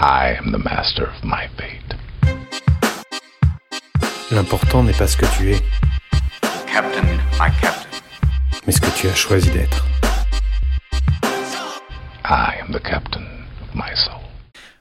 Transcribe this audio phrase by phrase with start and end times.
[0.00, 1.96] I am the master of my fate.
[4.30, 5.56] L'important n'est pas ce que tu es,
[6.72, 7.02] Captain,
[7.40, 7.88] my captain.
[8.64, 9.84] mais ce que tu as choisi d'être.
[12.24, 13.24] I am the captain
[13.60, 14.20] of my soul.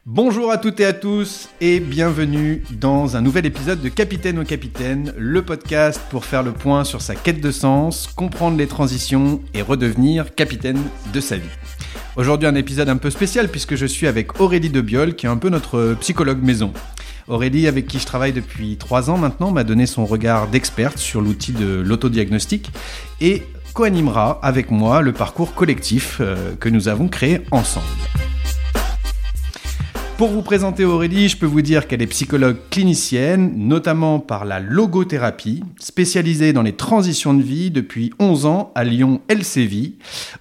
[0.05, 4.43] Bonjour à toutes et à tous et bienvenue dans un nouvel épisode de Capitaine au
[4.43, 9.41] Capitaine, le podcast pour faire le point sur sa quête de sens, comprendre les transitions
[9.55, 11.49] et redevenir capitaine de sa vie.
[12.17, 15.37] Aujourd'hui un épisode un peu spécial puisque je suis avec Aurélie Debiol qui est un
[15.37, 16.73] peu notre psychologue maison.
[17.27, 21.21] Aurélie, avec qui je travaille depuis trois ans maintenant, m'a donné son regard d'experte sur
[21.21, 22.71] l'outil de l'autodiagnostic
[23.21, 27.85] et co-animera avec moi le parcours collectif euh, que nous avons créé ensemble.
[30.17, 34.59] Pour vous présenter Aurélie, je peux vous dire qu'elle est psychologue clinicienne, notamment par la
[34.59, 39.93] logothérapie, spécialisée dans les transitions de vie depuis 11 ans à Lyon LCV.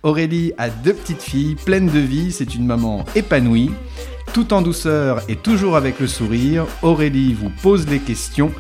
[0.03, 3.71] Aurélie a deux petites filles pleines de vie, c'est une maman épanouie.
[4.33, 8.53] Tout en douceur et toujours avec le sourire, Aurélie vous pose les questions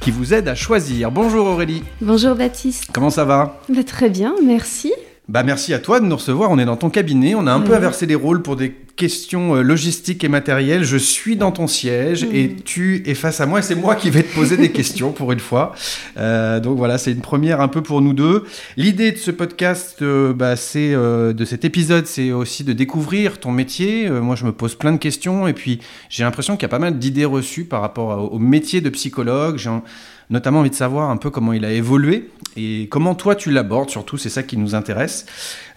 [0.00, 1.10] qui vous aident à choisir.
[1.10, 2.90] Bonjour Aurélie, Bonjour Baptiste.
[2.92, 3.60] comment ça va?
[3.68, 4.92] Bah, très bien, merci.
[5.28, 7.60] Bah merci à toi de nous recevoir, on est dans ton cabinet, on a un
[7.60, 10.84] peu inversé les rôles pour des questions euh, logistiques et matérielles.
[10.84, 14.10] Je suis dans ton siège et tu es face à moi et c'est moi qui
[14.10, 15.74] vais te poser des questions pour une fois.
[16.18, 18.44] Euh, donc voilà, c'est une première un peu pour nous deux.
[18.76, 23.40] L'idée de ce podcast, euh, bah, c'est euh, de cet épisode, c'est aussi de découvrir
[23.40, 24.10] ton métier.
[24.10, 26.78] Moi, je me pose plein de questions et puis j'ai l'impression qu'il y a pas
[26.78, 29.56] mal d'idées reçues par rapport au métier de psychologue.
[29.56, 29.70] J'ai
[30.30, 33.90] notamment envie de savoir un peu comment il a évolué et comment toi tu l'abordes
[33.90, 35.26] surtout, c'est ça qui nous intéresse.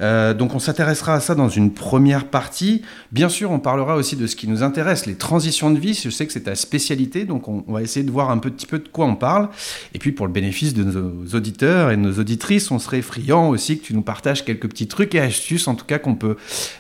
[0.02, 2.82] Euh, donc on s'intéressera à ça dans une première partie.
[3.12, 5.94] Bien sûr, on parlera aussi de ce qui nous intéresse, les transitions de vie.
[5.94, 8.80] Je sais que c'est ta spécialité, donc on, va essayer de voir un petit peu
[8.80, 9.50] de quoi on parle.
[9.94, 13.50] Et puis pour le bénéfice de nos auditeurs et de nos auditrices, on serait friand
[13.50, 16.38] aussi que tu nous partages quelques petits trucs et astuces, en tout cas qu'on peut,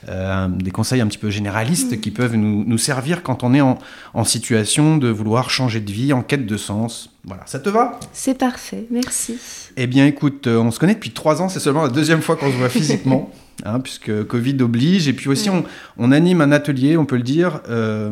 [0.09, 3.61] euh, des conseils un petit peu généralistes qui peuvent nous, nous servir quand on est
[3.61, 3.77] en,
[4.13, 7.12] en situation de vouloir changer de vie, en quête de sens.
[7.25, 7.99] Voilà, ça te va?
[8.11, 9.39] C'est parfait, merci.
[9.77, 12.35] Eh bien, écoute, euh, on se connaît depuis trois ans, c'est seulement la deuxième fois
[12.35, 13.31] qu'on se voit physiquement,
[13.65, 15.07] hein, puisque Covid oblige.
[15.07, 15.63] Et puis aussi, on,
[15.97, 18.09] on anime un atelier, on peut le dire, euh,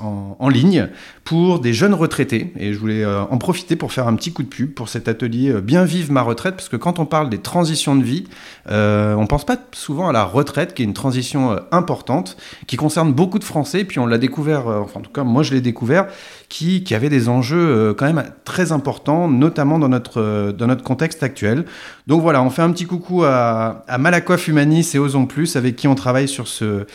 [0.00, 0.88] en, en ligne
[1.24, 2.52] pour des jeunes retraités.
[2.58, 5.08] Et je voulais euh, en profiter pour faire un petit coup de pub pour cet
[5.08, 8.24] atelier euh, Bien vivre ma retraite, parce que quand on parle des transitions de vie,
[8.68, 12.36] on pense pas souvent à la retraite, qui est une transition importante,
[12.66, 13.84] qui concerne beaucoup de Français.
[13.84, 16.06] Puis on l'a découvert, enfin en tout cas moi je l'ai découvert,
[16.48, 20.95] qui, qui avait des enjeux quand même très importants, notamment dans notre, dans notre contexte
[21.02, 21.64] actuel.
[22.06, 25.88] Donc voilà, on fait un petit coucou à, Malakoff Humanis et Osons Plus, avec qui
[25.88, 26.86] on travaille sur ce,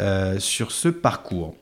[0.00, 0.38] euh,
[1.02, 1.54] parcours.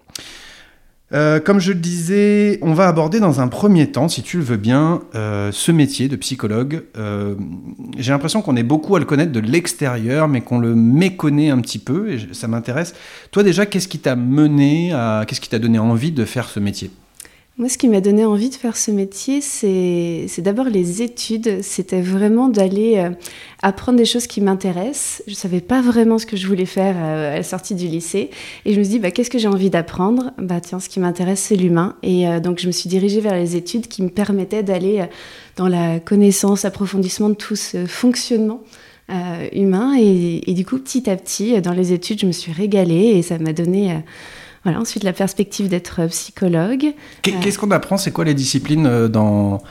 [1.12, 4.42] Euh, comme je le disais, on va aborder dans un premier temps, si tu le
[4.42, 6.82] veux bien, euh, ce métier de psychologue.
[7.96, 11.60] J'ai l'impression qu'on est beaucoup à le connaître de l'extérieur, mais qu'on le méconnaît un
[11.60, 12.94] petit peu, et ça m'intéresse.
[13.30, 14.90] Toi déjà, qu'est-ce qui t'a mené
[15.28, 16.90] qu'est-ce qui t'a donné envie de faire ce métier?
[17.58, 21.62] Moi, ce qui m'a donné envie de faire ce métier, c'est d'abord les études.
[21.62, 23.08] C'était vraiment d'aller euh,
[23.62, 25.22] apprendre des choses qui m'intéressent.
[25.26, 27.86] Je ne savais pas vraiment ce que je voulais faire euh, à la sortie du
[27.86, 28.28] lycée.
[28.66, 30.32] Et je me suis dit, bah, qu'est-ce que j'ai envie d'apprendre?
[30.36, 31.96] Bah tiens, ce qui m'intéresse, c'est l'humain.
[32.02, 35.06] Et euh, donc, je me suis dirigée vers les études qui me permettaient d'aller
[35.56, 38.60] dans la connaissance, l'approfondissement de tout ce fonctionnement
[39.52, 39.96] humain.
[39.98, 43.38] Et, du coup, petit à petit, dans les études, je me suis régalée et ça
[43.38, 44.02] m'a donné...
[44.66, 46.86] voilà, ensuite la perspective d'être euh, psychologue.
[46.86, 47.30] Euh.
[47.40, 47.96] Qu'est-ce qu'on apprend?
[47.96, 49.62] C'est quoi les disciplines euh, dans,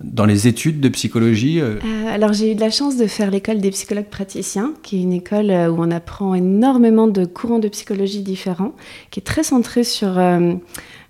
[0.00, 1.80] dans les études de psychologie euh?
[2.08, 5.12] Alors j'ai eu de la chance de faire l'école des psychologues praticiens, qui est une
[5.12, 8.74] école où on apprend énormément de courants de psychologie différents,
[9.10, 10.54] qui est très centrée sur euh,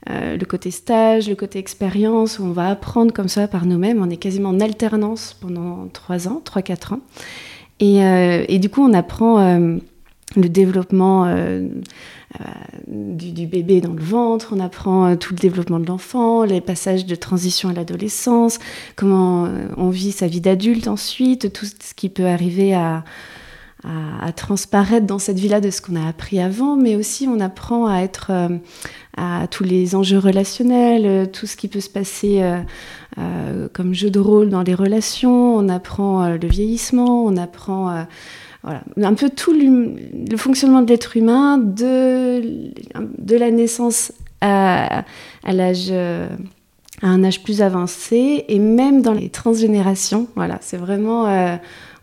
[0.08, 4.00] euh, le côté stage, le côté expérience, où on va apprendre comme ça par nous-mêmes.
[4.02, 7.00] On est quasiment en alternance pendant trois ans, trois quatre ans.
[7.80, 9.58] Et, et du coup, on apprend
[10.36, 11.68] le développement euh,
[12.40, 12.44] euh,
[12.86, 17.06] du, bébé dans le ventre, on apprend euh, tout le développement de l'enfant, les passages
[17.06, 18.58] de transition à l'adolescence,
[18.96, 23.04] comment on vit sa vie d'adulte ensuite, tout ce qui peut arriver à,
[24.34, 27.98] transparaître dans cette vie-là de ce qu'on a appris avant, mais aussi on apprend à
[27.98, 28.32] être
[29.18, 32.42] à tous les enjeux relationnels, tout ce qui peut se passer
[33.74, 38.06] comme jeu de rôle dans les relations, on apprend le vieillissement, on apprend
[38.64, 42.72] voilà, un peu tout le fonctionnement de l'être humain de,
[43.28, 44.10] la naissance
[44.42, 45.04] euh, à
[47.02, 50.28] un âge plus avancé et même dans les transgénérations.
[50.34, 51.56] Voilà, c'est vraiment euh,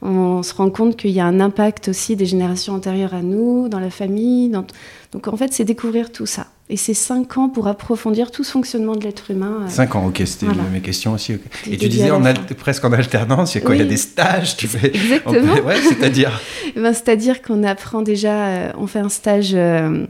[0.03, 3.67] on se rend compte qu'il y a un impact aussi des générations antérieures à nous,
[3.67, 4.49] dans la famille.
[4.49, 6.47] Donc en fait, c'est découvrir tout ça.
[6.71, 9.63] Et c'est cinq ans pour approfondir tout ce fonctionnement de l'être humain.
[9.63, 10.61] euh, Cinq ans, ok, c'était Voilà.
[10.61, 11.33] une de mes questions aussi.
[11.69, 12.23] Et tu disais en
[12.57, 14.87] presque en alternance, il y a y des stages, tu fais.
[14.87, 15.53] Exactement.
[15.65, 16.39] Ouais, c'est-à-dire.
[16.75, 20.05] Eh ben, C'est-à-dire qu'on apprend déjà, euh, on fait un stage euh,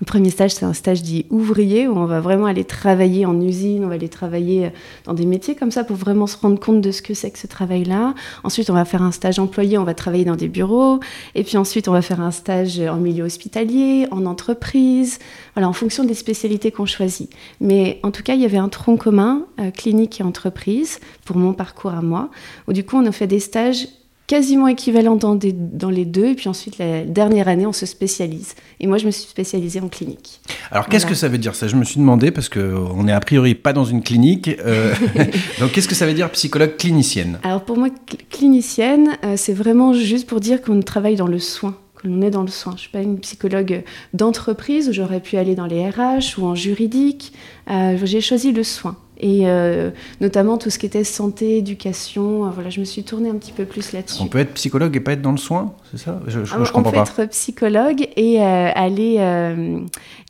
[0.00, 3.40] Le premier stage, c'est un stage dit ouvrier, où on va vraiment aller travailler en
[3.40, 4.70] usine, on va aller travailler
[5.04, 7.38] dans des métiers comme ça pour vraiment se rendre compte de ce que c'est que
[7.38, 8.14] ce travail-là.
[8.44, 11.00] Ensuite, on va faire un stage employé, on va travailler dans des bureaux.
[11.34, 15.18] Et puis ensuite, on va faire un stage en milieu hospitalier, en entreprise,
[15.54, 17.30] voilà, en fonction des spécialités qu'on choisit.
[17.60, 21.36] Mais en tout cas, il y avait un tronc commun, euh, clinique et entreprise, pour
[21.36, 22.30] mon parcours à moi,
[22.68, 23.88] où du coup, on a fait des stages
[24.26, 26.26] quasiment équivalent dans, dans, les deux.
[26.26, 28.54] Et puis ensuite, la dernière année, on se spécialise.
[28.80, 30.40] Et moi, je me suis spécialisée en clinique.
[30.70, 31.68] Alors, qu'est-ce que ça veut dire ça?
[31.68, 34.48] Je me suis demandé, parce qu'on n'est a priori pas dans une clinique.
[34.48, 34.94] Euh,
[35.60, 37.38] donc, qu'est-ce que ça veut dire psychologue clinicienne?
[37.42, 37.88] Alors, pour moi,
[38.30, 41.76] clinicienne, euh, c'est vraiment juste pour dire qu'on travaille dans le soin.
[42.02, 42.72] qu'on est dans le soin.
[42.72, 46.44] Je ne suis pas une psychologue d'entreprise où j'aurais pu aller dans les RH ou
[46.44, 47.32] en juridique.
[47.70, 49.90] Euh, j'ai choisi le soin et euh,
[50.20, 52.46] notamment tout ce qui était santé, éducation.
[52.46, 54.20] Euh, voilà, je me suis tournée un petit peu plus là-dessus.
[54.20, 56.20] On peut être psychologue et pas être dans le soin, c'est ça?
[56.26, 57.02] Je, je, comprends pas.
[57.02, 59.16] On peut être psychologue et euh, aller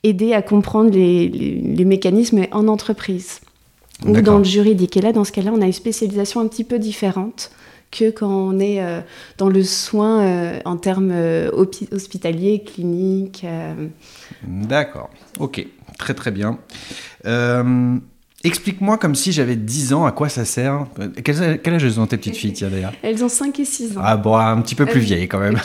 [0.03, 3.41] aider à comprendre les, les, mécanismes en entreprise
[4.05, 4.97] ou dans le juridique.
[4.97, 7.51] Et là, dans ce cas-là, on a une spécialisation un petit peu différente
[7.91, 8.81] que quand on est
[9.39, 11.15] dans le soin en termes
[11.93, 13.47] hospitaliers, cliniques.
[14.47, 15.67] D'accord, ok,
[15.99, 16.59] très très bien.
[18.47, 20.87] Explique-moi comme si j'avais 10 ans, à quoi ça sert
[21.25, 24.01] Quel, âge elles ont tes petites filles, tiens d'ailleurs Elles ont 5 et 6 ans.
[24.05, 25.61] Ah bon, un petit peu plus vieilles quand même.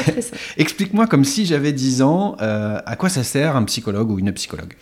[0.56, 4.32] Explique-moi comme si j'avais 10 ans, euh, à quoi ça sert un psychologue ou une
[4.32, 4.72] psychologue?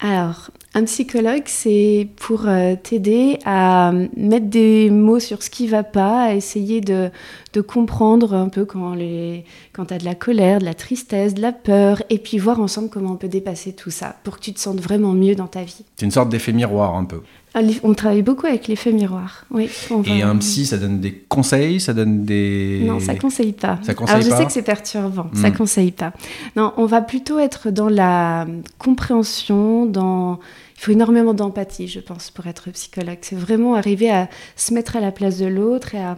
[0.00, 5.82] Alors, un psychologue, c'est pour euh, t'aider à mettre des mots sur ce qui va
[5.82, 7.10] pas, à essayer de,
[7.66, 11.42] comprendre un peu quand, les, quand tu as de la colère, de la tristesse, de
[11.42, 14.54] la peur, et puis voir ensemble comment on peut dépasser tout ça pour que tu
[14.54, 15.84] te sentes vraiment mieux dans ta vie.
[15.96, 17.20] C'est une sorte d'effet miroir un peu.
[17.82, 19.44] On travaille beaucoup avec l'effet miroir.
[19.50, 19.68] Oui,
[20.06, 22.82] Et un psy, ça donne des conseils, ça donne des.
[22.86, 23.78] Non, ça conseille pas.
[23.82, 25.56] Ça conseille Alors je sais que c'est perturbant, ça hmm.
[25.56, 26.14] conseille pas.
[26.56, 28.46] Non, on va plutôt être dans la
[28.78, 30.40] compréhension, dans.
[30.82, 33.18] Il faut énormément d'empathie, je pense, pour être psychologue.
[33.20, 36.16] C'est vraiment arriver à se mettre à la place de l'autre et à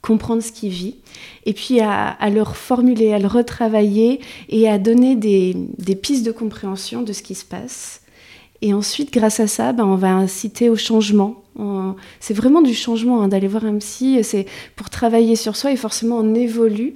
[0.00, 0.96] comprendre ce qu'il vit,
[1.44, 6.30] et puis à, à, le reformuler, à le retravailler et à donner des, pistes de
[6.30, 8.00] compréhension de ce qui se passe
[8.62, 11.42] et ensuite, grâce à ça, ben, on va inciter au changement.
[12.20, 14.22] C'est vraiment du changement hein, d'aller voir un psy.
[14.22, 14.46] C'est
[14.76, 16.94] pour travailler sur soi et forcément on évolue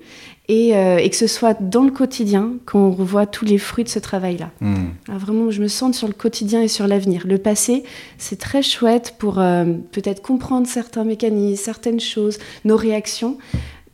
[0.48, 3.88] et, euh, et que ce soit dans le quotidien qu'on revoit tous les fruits de
[3.88, 4.50] ce travail-là.
[4.60, 4.88] Hmm.
[5.08, 7.22] Vraiment, je me sens sur le quotidien et sur l'avenir.
[7.26, 7.82] Le passé,
[8.18, 13.38] c'est très chouette pour euh, peut-être comprendre certains mécanismes, certaines choses, nos réactions.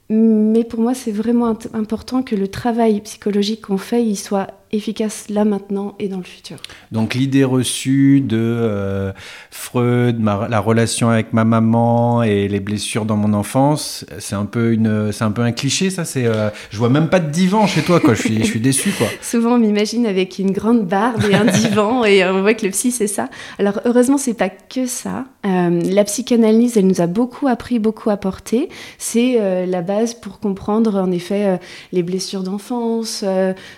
[0.09, 5.27] Mais pour moi, c'est vraiment important que le travail psychologique qu'on fait, il soit efficace
[5.29, 6.59] là maintenant et dans le futur.
[6.93, 9.13] Donc l'idée reçue de euh,
[9.51, 14.73] Freud, la relation avec ma maman et les blessures dans mon enfance, c'est un peu
[14.73, 16.05] une, c'est un peu un cliché ça.
[16.05, 18.15] C'est, euh, je vois même pas de divan chez toi quoi.
[18.15, 19.09] Je suis, je suis déçu quoi.
[19.23, 22.73] Souvent on m'imagine avec une grande barbe et un divan et on voit que le
[22.73, 23.29] psy c'est ça.
[23.59, 25.25] Alors heureusement c'est pas que ça.
[25.47, 28.69] Euh, la psychanalyse elle nous a beaucoup appris, beaucoup apporté.
[28.99, 31.59] C'est la base pour comprendre en effet
[31.93, 33.25] les blessures d'enfance,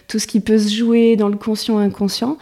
[0.09, 2.37] tout ce qui peut se jouer jouer dans le conscient inconscient.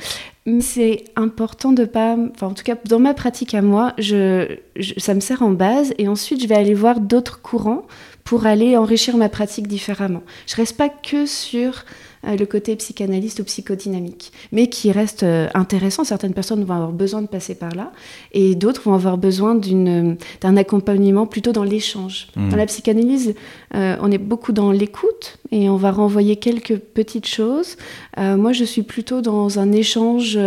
[0.61, 4.57] C'est important de pas, enfin en tout cas dans ma pratique à moi, je,
[4.97, 7.87] ça me sert en base et ensuite je vais aller voir d'autres courants
[8.25, 10.23] pour aller enrichir ma pratique différemment.
[10.47, 11.85] Je reste pas que sur
[12.23, 16.05] le côté psychanalyste ou psychodynamique, mais qui reste euh, intéressant.
[16.05, 17.93] Certaines personnes vont avoir besoin de passer par là,
[18.33, 22.29] et d'autres vont avoir besoin d'un accompagnement plutôt dans l'échange.
[22.37, 22.51] Mmh.
[22.51, 23.35] Dans la psychanalyse,
[23.75, 27.77] euh, on est beaucoup dans l'écoute, et on va renvoyer quelques petites choses.
[28.17, 30.39] moi, je suis plutôt dans un échange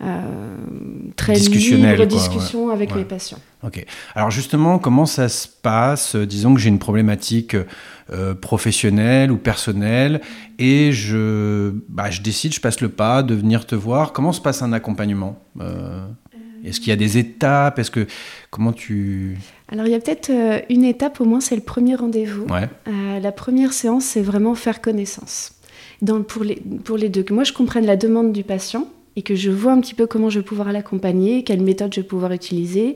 [0.00, 0.56] euh,
[1.16, 3.40] très libre discussion avec les patients.
[3.64, 3.84] Ok.
[4.14, 6.14] Alors justement, comment ça se passe?
[6.14, 7.56] Disons que j'ai une problématique
[8.10, 10.20] euh, professionnelle ou personnelle
[10.58, 14.12] et je, bah, je décide, je passe le pas de venir te voir.
[14.12, 16.06] Comment se passe un accompagnement euh,
[16.64, 18.06] Est-ce qu'il y a des étapes Est-ce que
[18.50, 19.36] comment tu
[19.70, 20.30] alors il y a peut-être
[20.70, 22.46] une étape au moins, c'est le premier rendez-vous.
[22.46, 22.70] Ouais.
[23.20, 25.52] la première séance, c'est vraiment faire connaissance.
[26.00, 28.88] Dans, pour, les, pour les deux, que moi je comprenne la demande du patient,
[29.18, 32.02] et que je vois un petit peu comment je vais pouvoir l'accompagner, quelle méthode je
[32.02, 32.94] vais pouvoir utiliser.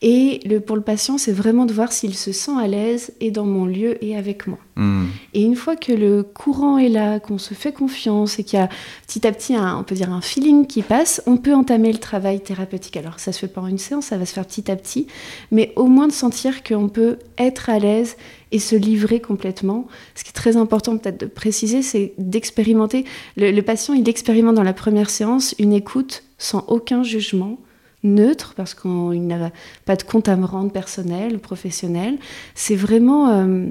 [0.00, 3.32] Et le, pour le patient, c'est vraiment de voir s'il se sent à l'aise et
[3.32, 4.58] dans mon lieu et avec moi.
[4.76, 5.06] Hmm.
[5.34, 8.62] Et une fois que le courant est là, qu'on se fait confiance et qu'il y
[8.62, 8.68] a
[9.08, 11.98] petit à petit, un, on peut dire un feeling qui passe, on peut entamer le
[11.98, 12.96] travail thérapeutique.
[12.96, 15.08] Alors ça se fait pas en une séance, ça va se faire petit à petit,
[15.50, 18.16] mais au moins de sentir qu'on peut être à l'aise
[18.52, 19.88] et se livrer complètement.
[20.14, 23.04] Ce qui est très important peut-être de préciser, c'est d'expérimenter.
[23.36, 27.58] Le, patient, il expérimente dans la première séance une écoute sans aucun jugement,
[28.04, 29.50] neutre parce qu'il n'a
[29.84, 32.18] pas de compte à me rendre personnel ou professionnel.
[32.54, 33.66] C'est vraiment euh,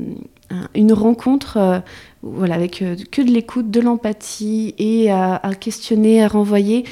[0.75, 1.79] une rencontre euh,
[2.49, 6.85] avec euh, que de l'écoute, de l'empathie et à questionner, à renvoyer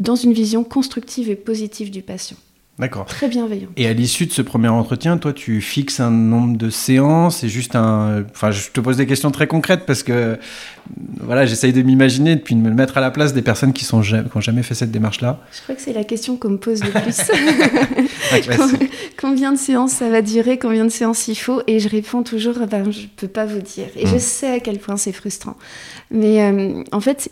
[0.00, 2.36] dans une vision constructive et positive du patient.
[2.76, 3.04] D'accord.
[3.06, 3.68] Très bienveillant.
[3.76, 7.48] Et à l'issue de ce premier entretien, toi, tu fixes un nombre de séances C'est
[7.48, 8.24] juste un.
[8.32, 10.38] Enfin, je te pose des questions très concrètes parce que,
[11.20, 14.02] voilà, j'essaye de m'imaginer, puis de me mettre à la place des personnes qui n'ont
[14.02, 15.38] jamais, jamais fait cette démarche-là.
[15.56, 17.16] Je crois que c'est la question qu'on me pose le plus.
[18.32, 18.90] Ouais, c'est-
[19.20, 22.56] combien de séances ça va durer Combien de séances il faut Et je réponds toujours,
[22.60, 23.86] ah ben, je ne peux pas vous dire.
[23.96, 24.18] Et je Mm.
[24.18, 25.56] sais à quel point c'est frustrant.
[26.10, 27.30] Mais euh, en fait,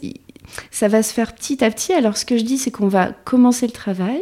[0.71, 1.93] ça va se faire petit à petit.
[1.95, 4.21] Alors, ce que je dis, c'est qu'on va commencer le travail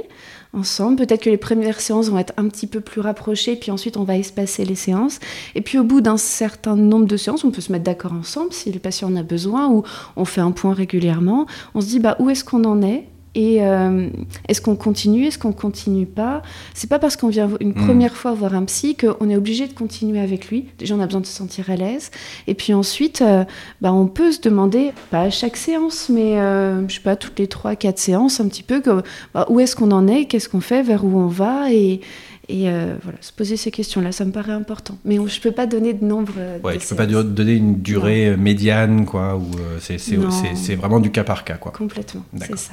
[0.52, 0.97] ensemble.
[0.97, 4.04] Peut-être que les premières séances vont être un petit peu plus rapprochées, puis ensuite on
[4.04, 5.21] va espacer les séances.
[5.54, 8.52] Et puis au bout d'un certain nombre de séances, on peut se mettre d'accord ensemble
[8.52, 9.85] si le patient en a besoin, ou
[10.16, 11.47] on fait un point régulièrement.
[11.75, 13.10] On se dit bah, où est-ce qu'on en est?
[13.35, 14.09] Et euh,
[14.49, 16.43] est-ce qu'on continue, est-ce qu'on continue pas?
[16.75, 17.87] C'est pas parce qu'on vient une Mm.
[17.87, 20.67] première fois voir un psy qu'on est obligé de continuer avec lui.
[20.79, 22.11] Déjà, on a besoin de se sentir à l'aise.
[22.47, 23.45] Et puis ensuite, euh,
[23.81, 27.39] bah, on peut se demander, pas à chaque séance, mais euh, je sais pas, toutes
[27.39, 29.03] les 3-4 séances, un petit peu, que,
[29.35, 32.01] bah, où est-ce qu'on en est, qu'est-ce qu'on fait, vers où on va, et,
[32.49, 34.99] et euh, voilà, se poser ces questions-là, ça me paraît important.
[35.05, 36.33] Mais je peux pas donner de nombre.
[36.65, 39.45] Ouais, tu peux pas donner une durée médiane, quoi, ou
[39.79, 40.31] c'est c'est- Non.
[40.33, 41.71] c'est- c'est vraiment du cas par cas, quoi.
[41.71, 42.73] Complètement, c'est ça.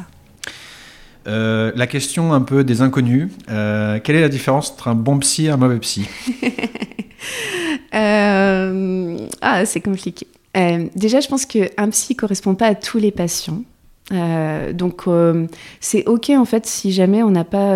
[1.27, 5.19] Euh, la question un peu des inconnus, euh, quelle est la différence entre un bon
[5.19, 6.07] psy et un mauvais psy
[7.93, 10.27] Euh, Ah, c'est compliqué.
[10.95, 13.63] Déjà, je pense qu'un psy correspond pas à tous les patients.
[14.11, 15.03] Donc,
[15.79, 17.75] c'est ok en fait si jamais on n'a pas,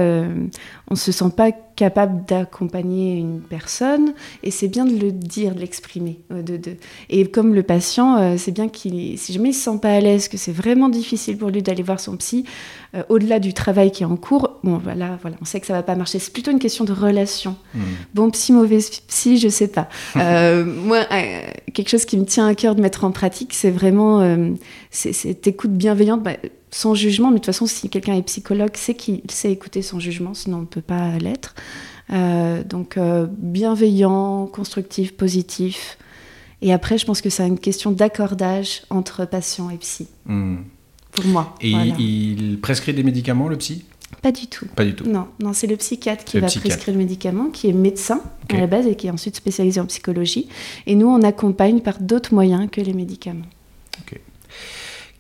[0.90, 1.52] on se sent pas
[1.86, 6.20] capable d'accompagner une personne, et c'est bien de le dire, de l'exprimer.
[6.32, 6.78] euh, de, de-
[7.10, 10.00] Et comme le patient, euh, c'est bien qu'il, si jamais il se sent pas à
[10.00, 12.46] l'aise, que c'est vraiment difficile pour lui d'aller voir son psy,
[12.94, 15.74] euh, au-delà du travail qui est en cours, bon voilà, voilà, on sait que ça
[15.74, 16.20] va pas marcher.
[16.20, 17.56] C'est plutôt une question de relation.
[17.74, 17.80] Hmm.
[18.14, 19.88] Bon psy, mauvais psy, je sais pas.
[20.18, 21.42] Euh, moi, euh,
[21.74, 24.22] quelque chose qui me tient à cœur de mettre en pratique, c'est vraiment
[24.92, 26.36] c'est- cette écoute bienveillante, bah,
[26.72, 27.28] sans jugement.
[27.30, 30.58] Mais de toute façon, si quelqu'un est psychologue, c'est qu'il sait écouter sans jugement, sinon
[30.58, 31.54] on ne peut pas l'être.
[32.12, 35.98] Euh, donc euh, bienveillant, constructif, positif.
[36.62, 40.58] Et après, je pense que c'est une question d'accordage entre patient et psy, Hmm.
[41.12, 41.56] pour moi.
[41.62, 41.96] Et Voilà.
[41.98, 43.86] il prescrit des médicaments, le psy?
[44.22, 44.66] Pas du tout.
[44.76, 45.06] Pas du tout.
[45.10, 46.68] Non, non c'est le psychiatre qui le va psychiatre.
[46.70, 49.86] prescrire le médicament, qui est médecin à la base et qui est ensuite spécialisé en
[49.86, 50.48] psychologie.
[50.86, 53.46] Et nous, on accompagne par d'autres moyens que les médicaments.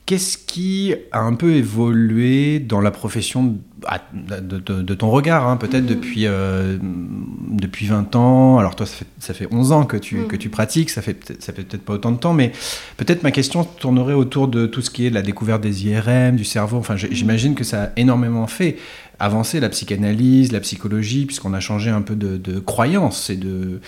[0.06, 3.56] Qu'est-ce qui a un peu évolué dans la profession
[4.14, 5.88] de, de- de ton regard, hein, peut-être Mhm.
[5.90, 8.58] depuis, euh, depuis 20 ans?
[8.58, 10.28] Alors toi, ça fait, ça fait 11 ans que tu, Mhm.
[10.28, 12.52] que tu pratiques, ça fait, ça fait peut-être pas autant de temps, mais
[12.98, 16.46] peut-être ma question tournerait autour de tout ce qui est la découverte des IRM, du
[16.46, 16.78] cerveau.
[16.78, 17.08] Enfin, Mhm.
[17.12, 18.78] j'imagine que ça a énormément fait
[19.20, 23.80] avancer la psychanalyse, la psychologie, puisqu'on a changé un peu de, de croyances et de,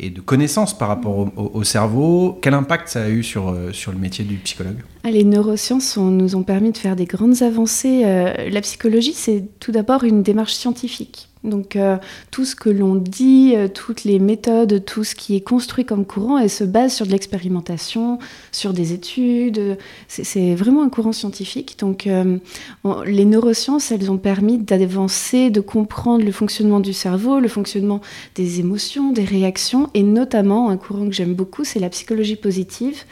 [0.00, 2.36] et de connaissances par rapport au, au- au cerveau.
[2.42, 4.78] Quel impact ça a eu sur, euh, sur le métier du psychologue?
[5.04, 8.02] Les neurosciences nous ont permis de faire des grandes avancées.
[8.04, 11.28] Euh, la psychologie, c'est tout d'abord une démarche scientifique.
[11.42, 11.96] Donc euh,
[12.30, 16.06] tout ce que l'on dit, euh, toutes les méthodes, tout ce qui est construit comme
[16.06, 18.20] courant, elle se base sur de l'expérimentation,
[18.52, 19.76] sur des études.
[20.06, 21.76] C'est vraiment un courant scientifique.
[21.80, 22.08] Donc
[22.84, 28.00] on- les neurosciences, elles ont permis d'avancer, de comprendre le fonctionnement du cerveau, le fonctionnement
[28.36, 33.02] des émotions, des réactions, et notamment un courant que j'aime beaucoup, c'est la psychologie positive.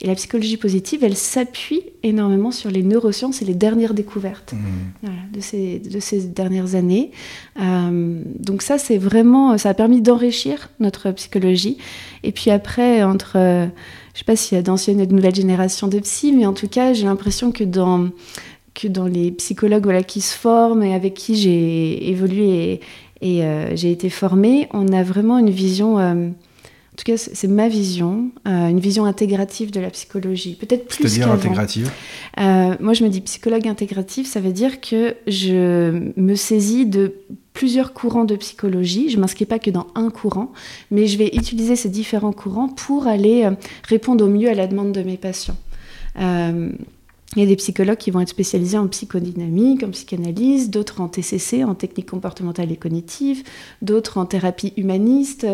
[0.00, 4.54] Et la psychologie positive, elle s'appuie énormément sur les neurosciences et les dernières découvertes
[5.02, 7.10] voilà, de, ces, de ces dernières années.
[7.60, 11.78] Euh, donc ça, c'est vraiment, ça a permis d'enrichir notre psychologie.
[12.22, 13.66] Et puis après, entre, euh,
[14.14, 16.52] je sais pas s'il y a d'anciennes et de nouvelles générations de psy, mais en
[16.52, 18.08] tout cas, j'ai l'impression que dans
[18.74, 22.80] que dans les psychologues voilà, qui se forment et avec qui j'ai évolué et,
[23.20, 26.28] et, euh, j'ai été formée, on a vraiment une vision, euh,
[26.98, 30.56] tout cas c'est ma vision, euh, une vision intégrative de la psychologie.
[30.56, 31.90] Peut-être plus C'est-à-dire intégrative
[32.38, 37.14] Euh, moi, je me dis psychologue intégratif, ça veut dire que je me saisis de
[37.52, 39.10] plusieurs courants de psychologie.
[39.10, 40.52] Je ne m'inscris pas que dans un courant,
[40.90, 43.52] mais je vais utiliser ces différents courants pour aller euh,
[43.84, 45.56] répondre au mieux à la demande de mes patients.
[46.20, 46.70] Euh,
[47.36, 51.08] il y a des psychologues qui vont être spécialisés en psychodynamique, en psychanalyse, d'autres en
[51.08, 53.42] TCC, en technique comportementale et cognitive,
[53.82, 55.46] d'autres en thérapie humaniste,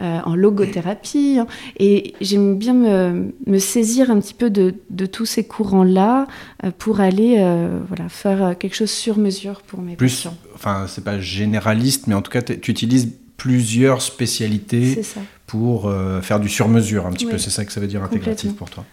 [0.00, 1.36] euh, en logothérapie.
[1.38, 1.46] hein.
[1.78, 6.26] Et j'aime bien me, me saisir un petit peu de, de tous ces courants-là
[6.64, 10.36] euh, pour aller euh, voilà, faire quelque chose sur mesure pour mes plus, patients.
[10.56, 15.00] enfin, c'est pas généraliste, mais en tout cas, tu utilises plusieurs spécialités
[15.46, 15.90] pour
[16.22, 17.32] faire du sur-mesure, un petit Oui.
[17.32, 17.38] peu.
[17.38, 18.84] C'est ça que ça veut dire intégratif pour toi.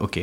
[0.00, 0.18] Ok.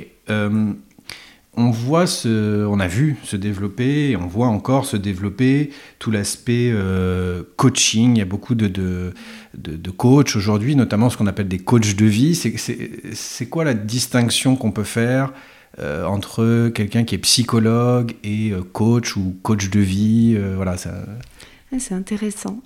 [1.62, 6.10] On voit ce, on a vu se développer, et on voit encore se développer tout
[6.10, 8.16] l'aspect euh, coaching.
[8.16, 9.12] Il y a beaucoup de, de,
[9.58, 12.34] de, coachs aujourd'hui, notamment ce qu'on appelle des coachs de vie.
[12.34, 15.34] C'est- quoi la distinction qu'on peut faire
[15.80, 20.94] euh, entre quelqu'un qui est psychologue et euh, coach ou coach de vie Voilà, ça.
[21.74, 22.62] Ah, c'est intéressant.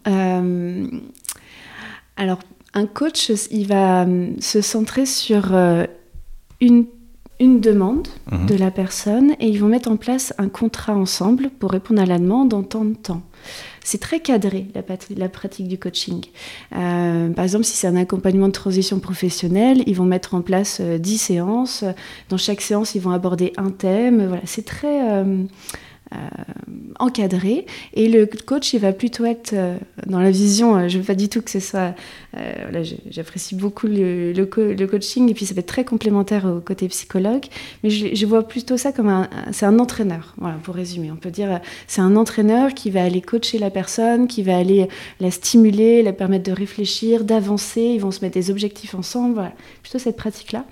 [2.16, 2.40] Alors,
[2.76, 4.06] un coach, il va
[4.40, 5.52] se centrer sur
[6.62, 6.86] une,
[7.44, 8.46] une demande Mhm.
[8.48, 12.06] de la personne et ils vont mettre en place un contrat ensemble pour répondre à
[12.06, 13.22] la demande en temps de temps.
[13.84, 16.22] C'est très cadré, la, pratique du coaching.
[16.74, 20.78] Euh, par exemple, si c'est un accompagnement de transition professionnelle, ils vont mettre en place
[20.80, 21.84] euh, 10 séances.
[22.30, 24.26] Dans chaque séance, ils vont aborder un thème.
[24.26, 25.44] Voilà, c'est très euh,
[27.00, 27.66] encadré.
[27.94, 31.08] Et le coach, il va plutôt être euh, dans la vision, euh, je ne veux
[31.08, 31.96] pas du tout que ce soit...
[32.38, 35.86] euh, voilà, J'apprécie beaucoup le, le co- le coaching et puis ça va être très
[35.86, 37.46] complémentaire au côté psychologue.
[37.84, 39.30] Mais je, vois plutôt ça comme un...
[39.52, 41.12] C'est un entraîneur, voilà, pour résumer.
[41.12, 44.58] On peut dire euh, c'est un entraîneur qui va aller coacher la personne, qui va
[44.58, 44.88] aller
[45.20, 47.82] la stimuler, la permettre de réfléchir, d'avancer.
[47.82, 49.52] Ils vont se mettre des objectifs ensemble.
[49.82, 50.66] Plutôt cette pratique-là.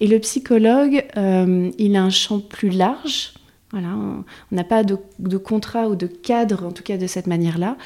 [0.00, 3.32] Et le psychologue, euh, il a un champ plus large.
[3.70, 4.24] Voilà, on
[4.56, 7.76] n'a pas de, de contrat ou de cadre, en tout cas de cette manière-là.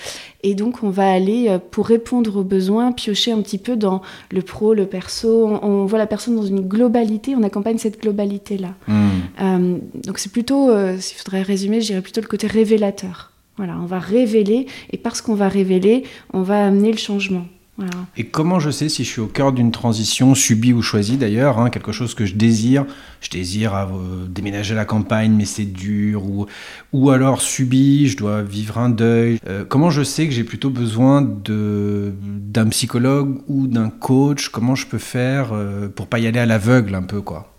[0.44, 4.00] Et donc, on va aller, euh, pour répondre aux besoins, piocher un petit peu dans
[4.30, 5.44] le pro, le perso.
[5.48, 8.74] On, on voit la personne dans une globalité, on accompagne cette globalité-là.
[8.86, 9.08] Hmm.
[9.40, 13.32] Euh, donc, c'est plutôt, euh, s'il faudrait résumer, je dirais plutôt le côté révélateur.
[13.56, 17.44] Voilà, on va révéler, et parce qu'on va révéler, on va amener le changement.
[17.79, 17.93] Voilà.
[18.19, 21.59] Et comment je sais si je suis au cœur d'une transition subie ou choisie d'ailleurs,
[21.59, 22.85] hein, quelque chose que je désire,
[23.23, 26.47] je désire euh, déménager à la campagne mais c'est dur, ou,
[26.93, 29.38] ou alors subi, je dois vivre un deuil.
[29.47, 34.50] Euh, comment je sais que j'ai plutôt besoin d'un psychologue ou d'un coach?
[34.50, 37.55] Comment je peux faire euh, pour pas y aller à l'aveugle un peu quoi?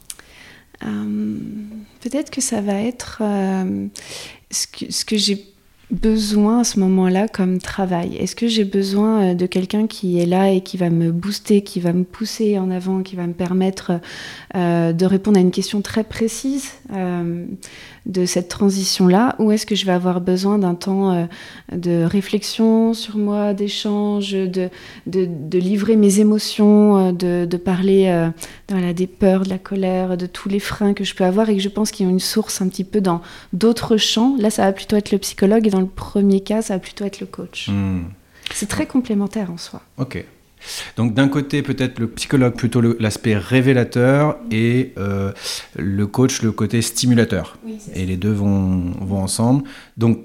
[0.86, 1.38] Euh,
[2.01, 3.24] Peut-être que ça va être
[4.51, 5.52] ce que, ce que j'ai
[5.93, 8.15] besoin à ce moment-là comme travail?
[8.17, 11.62] Est-ce que j'ai besoin euh, de quelqu'un qui est là et qui va me booster,
[11.62, 13.93] qui va me pousser en avant, qui va me permettre
[14.55, 17.45] euh, de répondre à une question très précise euh,
[18.07, 19.35] de cette transition-là?
[19.39, 21.27] Ou est-ce que je vais avoir besoin d'un temps
[21.71, 24.69] de réflexion sur moi, d'échange, de,
[25.06, 28.29] de, livrer mes émotions, de, de parler
[28.95, 31.62] des peurs, de la colère, de tous les freins que je peux avoir et que
[31.62, 33.21] je pense qu'ils ont une source un petit peu dans
[33.53, 34.36] d'autres champs?
[34.38, 37.06] Là, ça va plutôt être le psychologue et dans le premier cas, ça va plutôt
[37.06, 37.69] être le coach.
[37.69, 38.04] Hmm.
[38.54, 39.82] C'est très complémentaire en soi.
[39.98, 40.24] Ok.
[40.96, 45.34] Donc d'un côté peut-être le psychologue plutôt l'aspect révélateur et euh,
[45.78, 47.58] le coach le côté stimulateur.
[47.96, 49.63] Et les deux vont, vont ensemble.
[49.98, 50.19] Donc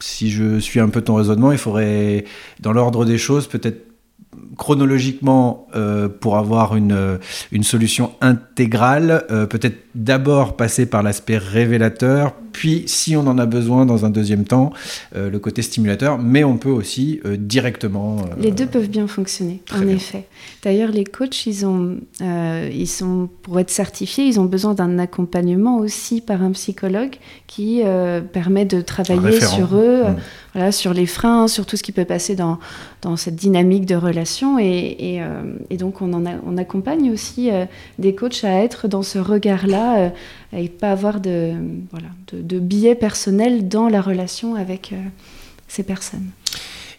[0.00, 2.24] si je suis un peu ton raisonnement, il faudrait
[2.60, 3.94] dans l'ordre des choses peut-être
[4.56, 7.18] chronologiquement euh, pour avoir une, euh,
[7.52, 13.46] une solution intégrale, euh, peut-être d'abord passer par l'aspect révélateur, puis si on en a
[13.46, 14.72] besoin dans un deuxième temps,
[15.16, 18.18] euh, le côté stimulateur, mais on peut aussi euh, directement...
[18.18, 19.96] euh, Les deux peuvent bien fonctionner, Très en bien.
[19.96, 20.26] effet.
[20.62, 25.78] D'ailleurs, les coachs, ils ont, ils sont, pour être certifiés, ils ont besoin d'un accompagnement
[25.78, 27.14] aussi par un psychologue
[27.46, 27.82] qui
[28.32, 30.16] permet de travailler sur eux, Mm.
[30.54, 32.58] voilà, sur les freins, sur tout ce qui peut passer dans,
[33.02, 34.58] dans cette dynamique de relation.
[34.58, 34.64] Et,
[35.16, 35.22] et,
[35.70, 37.50] et donc, on, en a- on accompagne aussi
[37.98, 40.08] des coachs à être dans ce regard-là euh,
[40.52, 41.54] et pas avoir de,
[41.90, 44.96] voilà, de, de biais personnels dans la relation avec euh,
[45.68, 46.30] ces personnes.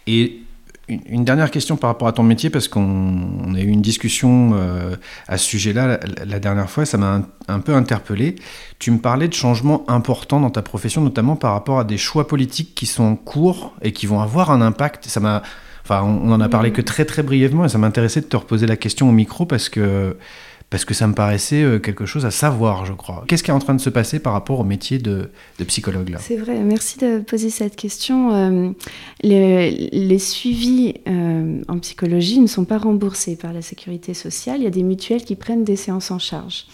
[0.07, 0.41] Et
[0.87, 4.51] une, dernière question par rapport à ton métier, parce qu'on on a eu une discussion
[4.53, 4.95] euh,
[5.27, 8.35] à ce sujet-là la, la dernière fois, ça m'a un, un peu interpellé.
[8.77, 12.27] Tu me parlais de changements importants dans ta profession, notamment par rapport à des choix
[12.27, 15.05] politiques qui sont en cours et qui vont avoir un impact.
[15.05, 15.41] Ça m'a,
[15.83, 18.37] enfin, on, on en a parlé que très très brièvement et ça m'intéressait de te
[18.37, 20.15] reposer la question au micro parce que
[20.75, 23.23] parce que ça me paraissait euh, quelque chose à savoir, je crois.
[23.29, 25.29] Qu'est-ce qui est en train de se passer par rapport au métier de,
[25.65, 28.33] psychologue C'est vrai, merci de poser cette question.
[28.33, 28.71] Euh,
[29.23, 34.57] les, suivis euh, en psychologie ne sont pas remboursés par la sécurité sociale.
[34.57, 36.65] Il y a des mutuelles qui prennent des séances en charge.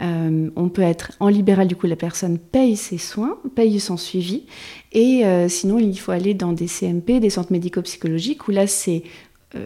[0.00, 4.44] On peut être en libéral, du coup, la personne paye ses soins, paye son suivi.
[4.92, 9.04] Et sinon, il faut aller dans des CMP, des centres médico-psychologiques, où là, c'est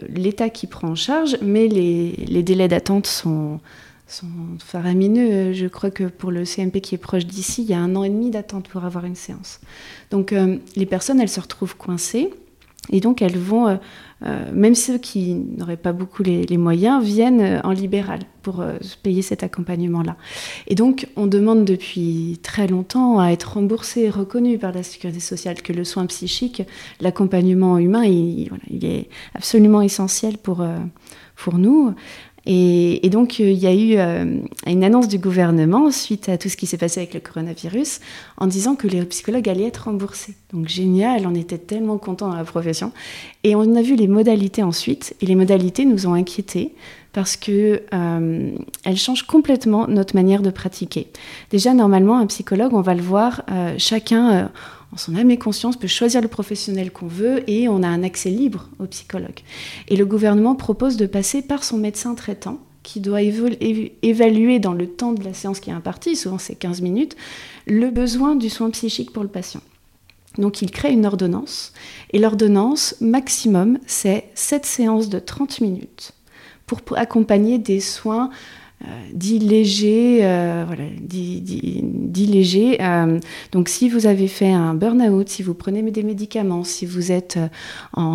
[0.09, 3.59] l'État qui prend en charge, mais les, les délais d'attente sont,
[4.07, 4.27] sont
[4.59, 5.53] faramineux.
[5.53, 8.03] Je crois que pour le CMP qui est proche d'ici, il y a un an
[8.03, 9.59] et demi d'attente pour avoir une séance.
[10.11, 12.29] Donc euh, les personnes, elles se retrouvent coincées.
[12.91, 13.75] Et donc elles vont, euh,
[14.25, 18.63] euh, même ceux qui n'auraient pas beaucoup les, moyens, viennent euh, en libéral pour
[19.03, 20.15] payer cet accompagnement-là.
[20.67, 25.19] Et donc on demande depuis très longtemps à être remboursé et reconnu par la sécurité
[25.19, 26.63] sociale que le soin psychique,
[27.01, 30.65] l'accompagnement humain, il, il est absolument essentiel pour,
[31.35, 31.93] pour nous.
[32.49, 33.97] Et, donc, il y a eu
[34.65, 37.99] une annonce du gouvernement suite à tout ce qui s'est passé avec le coronavirus
[38.37, 40.33] en disant que les psychologues allaient être remboursés.
[40.53, 42.93] Donc, génial, on était tellement contents dans la profession.
[43.43, 46.73] Et on a vu les modalités ensuite, et les modalités nous ont inquiétés
[47.17, 48.51] parce que euh,
[48.83, 51.07] elle change complètement notre manière de pratiquer.
[51.49, 54.45] Déjà, normalement, un psychologue, on va le voir, euh, chacun, euh,
[54.93, 58.03] en son âme et conscience, peut choisir le professionnel qu'on veut et on a un
[58.03, 59.41] accès libre au psychologue.
[59.89, 64.87] Et le gouvernement propose de passer par son médecin traitant qui doit évaluer dans le
[64.87, 67.17] temps de la séance qui est impartie, souvent c'est 15 minutes,
[67.65, 69.59] le besoin du soin psychique pour le patient.
[70.37, 71.73] Donc il crée une ordonnance,
[72.13, 76.13] et l'ordonnance maximum, c'est 7 séances de 30 minutes
[76.65, 78.29] pour, accompagner des soins
[78.83, 80.83] euh, dits légers, euh, voilà.
[80.83, 83.19] Euh,
[83.51, 87.39] donc, si vous avez fait un burn-out, si vous prenez des médicaments, si vous êtes,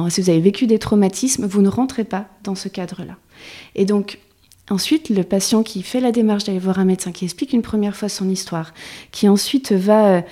[0.08, 3.16] si vous avez vécu des traumatismes, vous ne rentrez pas dans ce cadre-là.
[3.74, 4.20] Et donc,
[4.70, 7.96] Ensuite, le patient qui fait la démarche d'aller voir un médecin, qui explique une première
[7.96, 8.72] fois son histoire,
[9.10, 10.22] qui ensuite va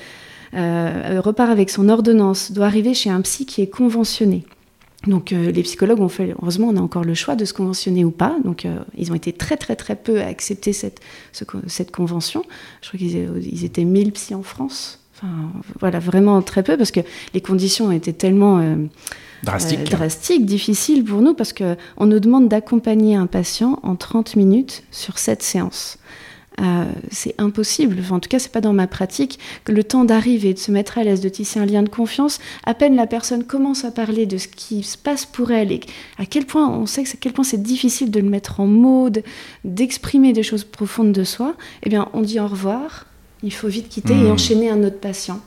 [0.54, 4.44] repart avec son ordonnance, doit arriver chez un psy qui est conventionné.
[5.06, 8.04] Donc euh, les psychologues ont fait, heureusement on a encore le choix de se conventionner
[8.04, 11.00] ou pas, donc euh, ils ont été très très très peu à accepter cette,
[11.66, 12.44] cette convention.
[12.82, 15.32] Je crois qu'ils étaient 1000 psy en France, enfin
[15.78, 17.00] voilà vraiment très peu parce que
[17.32, 18.76] les conditions étaient tellement euh,
[19.42, 19.90] drastiques.
[19.90, 25.16] drastiques, difficiles pour nous parce qu'on nous demande d'accompagner un patient en 30 minutes sur
[25.16, 25.96] cette séance.
[26.60, 28.02] Euh, c'est impossible.
[28.10, 30.98] en tout cas, c'est pas dans ma pratique que le temps d'arriver, de se mettre
[30.98, 34.26] à l'aise, de tisser un lien de confiance, à peine la personne commence à parler
[34.26, 35.80] de ce qui se passe pour elle et
[36.18, 38.66] à quel point on sait que à quel point c'est difficile de le mettre en
[38.66, 39.08] mots,
[39.64, 41.54] d'exprimer des choses profondes de soi.
[41.82, 43.06] Eh bien, on dit au revoir.
[43.42, 44.32] Il faut vite quitter et hmm.
[44.32, 45.40] enchaîner un autre patient.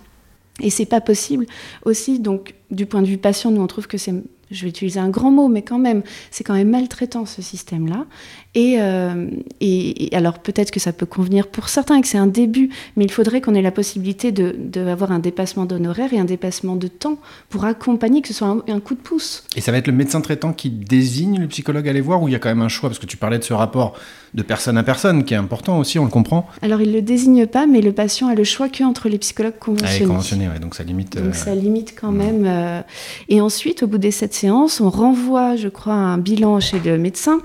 [0.62, 1.45] Et c'est pas possible
[1.86, 2.19] aussi.
[2.19, 4.13] Donc, du point de vue patient, nous on trouve que c'est
[4.54, 8.06] je vais utiliser un grand mot, mais quand même, c'est quand même maltraitant ce système-là.
[8.55, 9.27] Euh,
[9.61, 12.69] et, et, alors peut-être que ça peut convenir pour certains et que c'est un début,
[12.95, 16.75] mais il faudrait qu'on ait la possibilité d'avoir de, un dépassement d'honoraires et un dépassement
[16.75, 17.17] de temps
[17.49, 19.43] pour accompagner, que ce soit un, coup de pouce.
[19.55, 22.27] Et ça va être le médecin traitant qui désigne le psychologue à aller voir ou
[22.27, 22.89] il y a quand même un choix?
[22.89, 23.93] Parce que tu parlais de ce rapport
[24.33, 26.47] de personne à personne qui est important aussi, on le comprend.
[26.61, 29.57] Alors il ne le désigne pas, mais le patient a le choix qu'entre les psychologues
[29.59, 29.99] conventionnés.
[30.03, 31.17] Ah, conventionnés, donc ça limite.
[31.17, 32.45] Donc ça limite quand même.
[32.45, 32.81] Euh,
[33.29, 36.97] et ensuite, au bout des sept séances, on renvoie, je crois, un bilan chez le
[36.97, 37.39] médecin.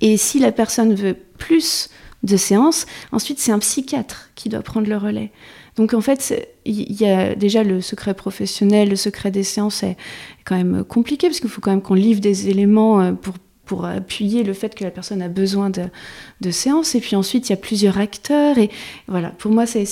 [0.00, 1.88] Et si la personne veut plus
[2.22, 5.30] de séances, ensuite c'est un psychiatre qui doit prendre le relais.
[5.76, 9.96] Donc en fait, il y a déjà le secret professionnel, le secret des séances est
[10.44, 13.34] quand même compliqué parce qu'il faut quand même qu'on livre des éléments euh, pour,
[13.66, 15.84] pour appuyer le fait que la personne a besoin de,
[16.40, 16.94] de séances.
[16.94, 18.56] Et puis ensuite, il y a plusieurs acteurs.
[18.56, 18.70] Et
[19.06, 19.84] voilà, pour moi, c'est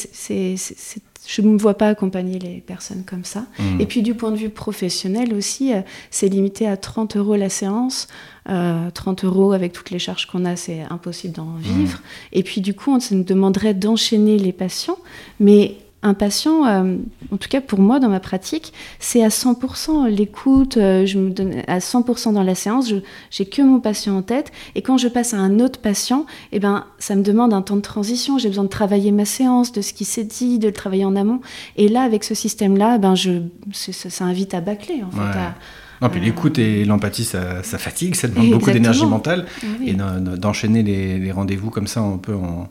[1.27, 3.47] je ne me vois pas accompagner les personnes comme ça.
[3.59, 3.81] Mmh.
[3.81, 7.49] Et puis du point de vue professionnel aussi, euh, c'est limité à 30 euros la
[7.49, 8.09] séance.
[8.47, 11.99] 30 euh, euros avec toutes les charges qu'on a, c'est impossible d'en vivre.
[11.99, 12.03] Mmh.
[12.33, 14.99] Et puis du coup, on se demanderait d'enchaîner les patients.
[15.41, 16.97] Mais un patient, euh,
[17.33, 21.31] en tout cas pour moi dans ma pratique, c'est à 100% l'écoute, euh, je me
[21.31, 22.93] donne à 100% dans la séance,
[23.31, 26.61] j'ai que mon patient en tête et quand je passe à un autre patient, eh
[26.61, 29.81] ben ça me demande un temps de transition, j'ai besoin de travailler ma séance, de
[29.81, 31.41] ce qui s'est dit, de le travailler en amont
[31.77, 33.41] et là avec ce système là, ben je
[33.73, 35.39] ça, invite à bâcler en fait
[36.03, 39.47] non, puis l'écoute et l'empathie, ça, fatigue, ça demande beaucoup d'énergie mentale.
[39.85, 42.69] Et d'enchaîner les, rendez-vous comme ça, on peut en...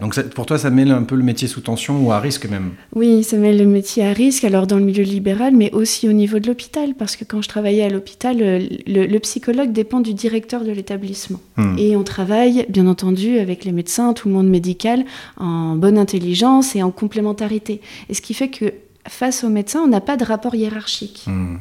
[0.00, 2.72] Donc pour toi, ça met un peu le métier sous tension ou à risque même
[2.94, 6.12] Oui, ça met le métier à risque, alors dans le milieu libéral, mais aussi au
[6.12, 10.64] niveau de l'hôpital, parce que quand je travaillais à l'hôpital, le, psychologue dépend du directeur
[10.64, 11.40] de l'établissement.
[11.56, 11.76] Hmm.
[11.78, 15.04] Et on travaille, bien entendu, avec les médecins, tout le monde médical,
[15.38, 17.80] en bonne intelligence et en complémentarité.
[18.08, 18.72] Et ce qui fait que
[19.08, 21.24] face aux médecins, on n'a pas de rapport hiérarchique.
[21.26, 21.56] Hmm.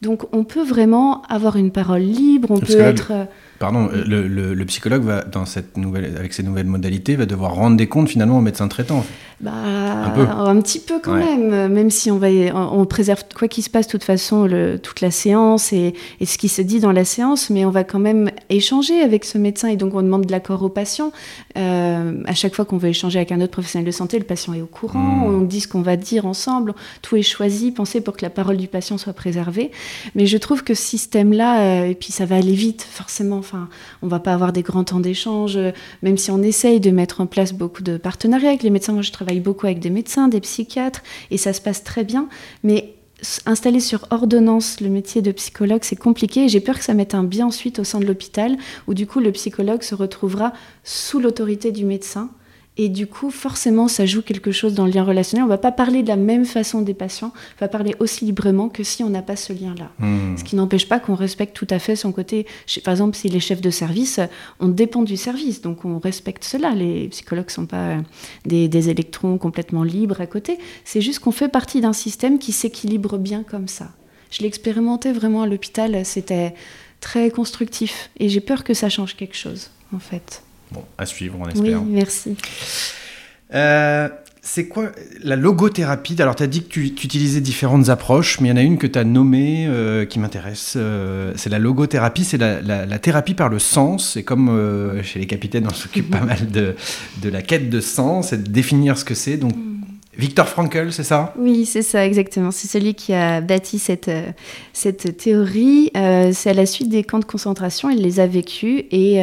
[0.00, 3.12] Donc on peut vraiment avoir une parole libre, on peut être...
[3.12, 3.24] Euh,
[3.60, 7.76] Pardon, euh, le, psychologue va, dans cette nouvelle, avec ces nouvelles modalités, va devoir rendre
[7.76, 9.04] des comptes finalement au médecin traitant.
[9.40, 13.70] Bah, un, petit peu quand même, même si on va, on préserve quoi qu'il se
[13.70, 16.92] passe de toute façon le, toute la séance et, et, ce qui se dit dans
[16.92, 20.26] la séance, mais on va quand même échanger avec ce médecin et donc on demande
[20.26, 21.10] de l'accord au patient.
[21.56, 24.52] Euh, à chaque fois qu'on veut échanger avec un autre professionnel de santé, le patient
[24.52, 25.34] est au courant, hmm.
[25.34, 28.58] on dit ce qu'on va dire ensemble, tout est choisi, pensé pour que la parole
[28.58, 29.70] du patient soit préservée.
[30.14, 33.68] Mais je trouve que ce système-là, euh, et puis ça va aller vite forcément Enfin,
[34.02, 37.20] on va pas avoir des grands temps d'échange, euh, même si on essaye de mettre
[37.20, 38.92] en place beaucoup de partenariats avec les médecins.
[38.92, 42.28] Moi, je travaille beaucoup avec des médecins, des psychiatres, et ça se passe très bien.
[42.62, 42.94] Mais
[43.46, 46.48] installer sur ordonnance le métier de psychologue, c'est compliqué.
[46.48, 49.18] J'ai peur que ça mette un bien ensuite au sein de l'hôpital, où du coup
[49.18, 50.52] le psychologue se retrouvera
[50.84, 52.30] sous l'autorité du médecin
[52.76, 55.42] Et du coup, forcément, ça joue quelque chose dans le lien relationnel.
[55.42, 58.24] On ne va pas parler de la même façon des patients, on va parler aussi
[58.24, 59.90] librement que si on n'a pas ce lien-là.
[59.98, 60.36] Hmm.
[60.36, 62.46] Ce qui n'empêche pas qu'on respecte tout à fait son côté.
[62.84, 64.20] Par exemple, si les chefs de service,
[64.60, 66.70] on dépend du service, donc on respecte cela.
[66.70, 68.00] Les psychologues ne sont pas euh,
[68.46, 70.58] des, des électrons complètement libres à côté.
[70.84, 73.90] C'est juste qu'on fait partie d'un système qui s'équilibre bien comme ça.
[74.30, 76.54] Je l'ai expérimenté vraiment à l'hôpital, c'était
[77.00, 78.10] très constructif.
[78.18, 80.42] Et j'ai peur que ça change quelque chose, en fait.
[80.72, 81.82] Bon, à suivre, on Oui, espère.
[81.82, 82.36] merci.
[83.54, 84.08] Euh,
[84.42, 84.90] c'est quoi
[85.22, 86.16] la logothérapie?
[86.20, 88.62] Alors, tu as dit que tu, tu utilisais différentes approches, mais il y en a
[88.62, 90.74] une que tu as nommée euh, qui m'intéresse.
[90.76, 94.16] euh, c'est la logothérapie, c'est la, la- la thérapie par le sens.
[94.16, 96.74] Et comme euh, chez les capitaines, on s'occupe pas mal de,
[97.22, 99.36] de la quête de sens et de définir ce que c'est.
[99.36, 99.52] Donc,
[100.16, 101.34] Victor Frankl, c'est ça?
[101.38, 102.50] Oui, c'est ça, exactement.
[102.50, 104.10] C'est celui qui a bâti cette,
[104.72, 105.90] cette théorie.
[105.94, 109.22] C'est à la suite des camps de concentration, il les a vécus et.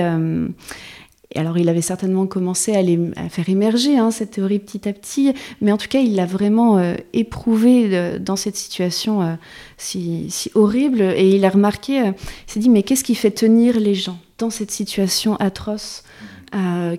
[1.36, 2.98] Et alors, il avait certainement commencé à, les,
[3.30, 6.78] faire émerger hein, cette théorie petit à petit, mais en tout cas, il l'a vraiment
[6.78, 9.34] euh, éprouvé euh, dans cette situation euh,
[9.78, 11.02] si, horrible.
[11.02, 12.12] Et il a remarqué, euh,
[12.48, 16.04] il s'est dit, mais qu'est-ce qui fait tenir les gens dans cette situation atroce?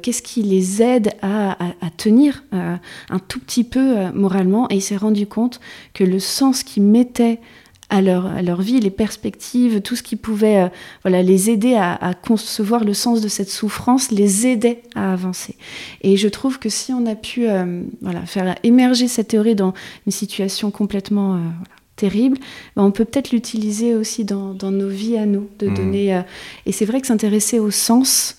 [0.03, 4.69] Qu'est-ce qui les aide à, à- tenir un tout petit peu moralement?
[4.69, 5.59] Et il s'est rendu compte
[5.95, 7.41] que le sens qu'ils mettaient
[7.91, 10.69] à leur, à leur vie, les perspectives, tout ce qui pouvait euh,
[11.03, 15.57] voilà, les aider à, à concevoir le sens de cette souffrance, les aidait à avancer.
[16.03, 19.73] Et je trouve que si on a pu euh, voilà, faire émerger cette théorie dans
[20.07, 22.37] une situation complètement euh, voilà, terrible,
[22.77, 25.75] ben, on peut peut-être l'utiliser aussi dans, dans nos vies à nous, de Mhm.
[25.75, 26.23] donner...
[26.67, 28.37] et c'est vrai que s'intéresser au sens,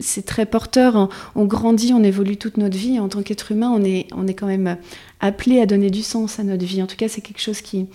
[0.00, 0.96] c'est très porteur.
[0.96, 2.98] On, on grandit, on évolue toute notre vie.
[2.98, 4.78] En tant qu'être humain, on est, on est quand même
[5.20, 6.82] appelé à donner du sens à notre vie.
[6.82, 7.88] En tout cas, c'est quelque chose qui,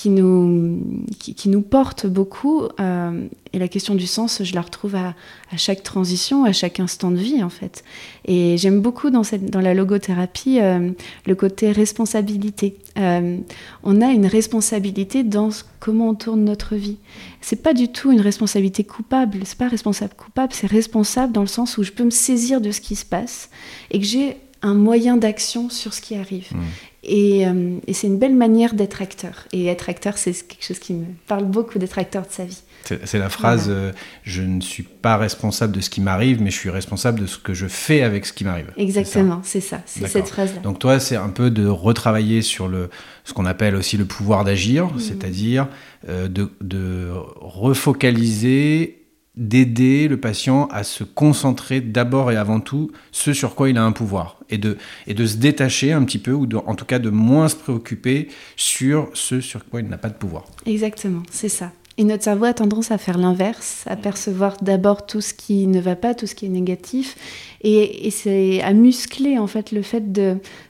[0.00, 0.80] qui, nous,
[1.18, 2.62] qui, nous porte beaucoup.
[2.80, 5.14] euh, et la question du sens, je la retrouve à,
[5.58, 7.84] chaque transition, à chaque instant de vie, en fait.
[8.24, 10.92] Et j'aime beaucoup dans, cette, dans la logothérapie euh,
[11.26, 12.78] le côté responsabilité.
[12.96, 13.36] Euh,
[13.82, 16.96] on a une responsabilité dans comment on tourne notre vie.
[17.42, 19.40] C'est pas du tout une responsabilité coupable.
[19.44, 22.70] C'est pas responsable coupable, c'est responsable dans le sens où je peux me saisir de
[22.70, 23.50] ce qui se passe
[23.90, 26.48] et que j'ai un moyen d'action sur ce qui arrive.
[26.52, 26.60] Mm.
[27.02, 29.46] Et, euh, et c'est une belle manière d'être acteur.
[29.52, 32.60] Et être acteur, c'est quelque chose qui me parle beaucoup d'être acteur de sa vie.
[33.04, 36.56] C'est la phrase euh, Je ne suis pas responsable de ce qui m'arrive, mais je
[36.56, 38.72] suis responsable de ce que je fais avec ce qui m'arrive.
[38.76, 40.60] Exactement, c'est ça, c'est cette phrase-là.
[40.60, 42.90] Donc toi, c'est un peu de retravailler sur le,
[43.24, 44.98] ce qu'on appelle aussi le pouvoir d'agir, Mhm.
[44.98, 45.68] c'est-à-dire
[46.08, 47.10] euh, de, de
[47.40, 48.99] refocaliser,
[49.40, 53.82] d'aider le patient à se concentrer d'abord et avant tout ce sur quoi il a
[53.82, 54.76] un pouvoir, et de,
[55.06, 58.28] et de se détacher un petit peu, ou en tout cas de moins se préoccuper
[58.54, 60.44] sur ce sur quoi il n'a pas de pouvoir.
[60.66, 61.72] Exactement, c'est ça.
[61.96, 65.80] Et notre cerveau a tendance à faire l'inverse, à percevoir d'abord tout ce qui ne
[65.80, 67.16] va pas, tout ce qui est négatif,
[67.62, 70.12] et, et c'est à muscler en fait le fait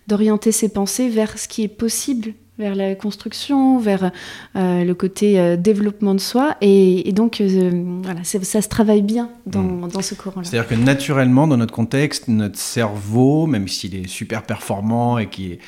[0.06, 4.12] d'orienter ses pensées vers ce qui est possible, vers la construction, vers
[4.54, 7.70] euh, le côté euh, développement de soi, et, et donc euh,
[8.02, 10.44] voilà, ça se travaille bien dans, dans ce courant-là.
[10.44, 15.58] C'est-à-dire que naturellement, dans notre contexte, notre cerveau, même s'il est super performant et qu'il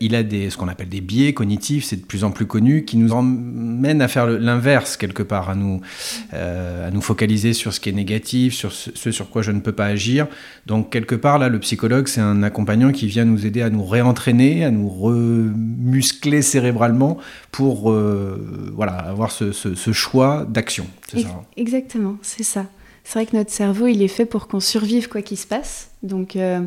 [0.00, 2.84] il a des, ce qu'on appelle des biais cognitifs, c'est de plus en plus connu,
[2.84, 5.80] qui nous emmènent à faire l'inverse quelque part, à nous,
[6.32, 9.60] à nous focaliser sur ce qui est négatif, sur ce, ce sur quoi je ne
[9.60, 10.26] peux pas agir.
[10.66, 13.84] Donc quelque part, là, le psychologue, c'est un accompagnant qui vient nous aider à nous
[13.84, 17.18] réentraîner, à nous remuscler cérébralement
[17.50, 20.86] pour euh, voilà, avoir ce, ce- ce choix d'action.
[21.16, 21.42] Hein.
[21.56, 22.66] Exactement, c'est ça.
[23.04, 25.90] C'est vrai que notre cerveau, il est fait pour qu'on survive quoi qu'il se passe.
[26.04, 26.60] Donc, euh,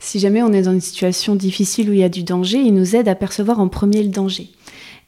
[0.00, 2.72] si jamais on est dans une situation difficile où il y a du danger, il
[2.72, 4.48] nous aide à percevoir en premier le danger.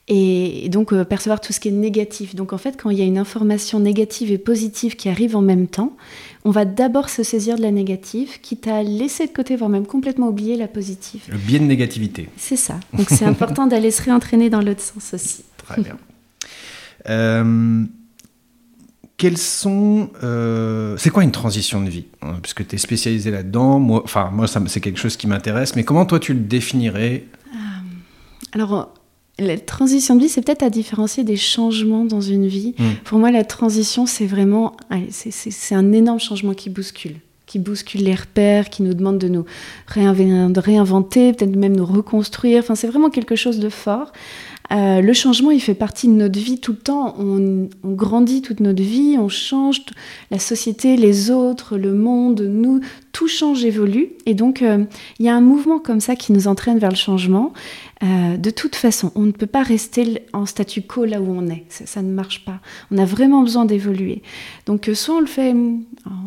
[0.08, 2.34] Et, donc, euh, percevoir tout ce qui est négatif.
[2.34, 5.40] Donc, en fait, quand il y a une information négative et positive qui arrive en
[5.40, 5.96] même temps,
[6.44, 9.86] on va d'abord se saisir de la négative, quitte à laisser de côté, voire même
[9.86, 11.22] complètement oublier la positive.
[11.28, 12.28] Le biais de négativité.
[12.36, 12.78] C'est ça.
[12.92, 15.44] Donc, c'est important d'aller se réentraîner dans l'autre sens aussi.
[15.56, 15.96] Très bien.
[17.08, 17.84] Euh,
[19.16, 20.10] quels sont.
[20.22, 22.04] euh, c'est quoi une transition de vie?
[22.20, 23.78] Hein, Parce que tu es spécialisé là-dedans.
[23.78, 25.76] Moi, enfin, moi, c'est quelque chose qui m'intéresse.
[25.76, 27.24] Mais comment toi, tu le définirais?
[28.52, 28.92] Alors,
[29.38, 32.74] la transition de vie, c'est peut-être à différencier des changements dans une vie.
[32.78, 32.84] Mm.
[33.04, 34.76] Pour moi, la transition, c'est vraiment,
[35.10, 37.16] c'est- un énorme changement qui bouscule,
[37.46, 39.44] qui bouscule les repères, qui nous demande de nous
[39.88, 42.60] réinventer, peut-être même nous reconstruire.
[42.60, 44.12] Enfin, c'est vraiment quelque chose de fort.
[44.72, 47.14] Euh, le changement, il fait partie de notre vie tout le temps.
[47.18, 49.82] On, on grandit toute notre vie, on change
[50.30, 52.80] la société, les autres, le monde, nous,
[53.14, 54.10] tout change, évolue.
[54.26, 54.84] Et donc, euh,
[55.20, 57.52] il y a un mouvement comme ça qui nous entraîne vers le changement.
[58.02, 61.46] Euh, de toute façon, on ne peut pas rester en statu quo là où on
[61.46, 61.64] est.
[61.68, 62.58] Ça, ne marche pas.
[62.90, 64.22] On a vraiment besoin d'évoluer.
[64.66, 65.54] Donc, euh, soit on le fait,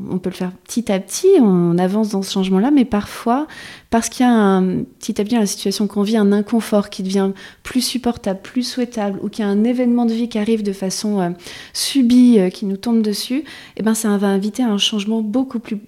[0.10, 3.48] on peut le faire petit à petit, on avance dans ce changement-là, mais parfois,
[3.90, 7.04] parce qu'il y a un, petit à petit la situation qu'on vit, un inconfort qui
[7.04, 7.32] devient
[7.64, 10.72] plus supportable, plus souhaitable, ou qu'il y a un événement de vie qui arrive de
[10.74, 11.36] façon
[11.74, 13.44] subie, qui nous tombe dessus,
[13.76, 15.80] eh ben, ça va inviter à un changement beaucoup plus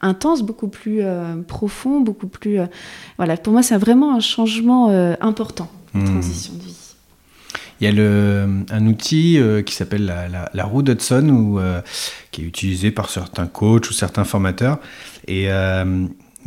[0.00, 2.60] intense, beaucoup plus euh, profond, beaucoup plus...
[2.60, 2.66] euh,
[3.16, 6.04] voilà, pour moi, c'est vraiment un changement euh, important, la Hmm.
[6.06, 6.76] transition de vie.
[7.80, 11.72] Il y a le, un outil qui s'appelle la, la, la roue d'Hudson,
[12.30, 14.78] qui est utilisé par certains coachs ou certains formateurs,
[15.26, 15.48] et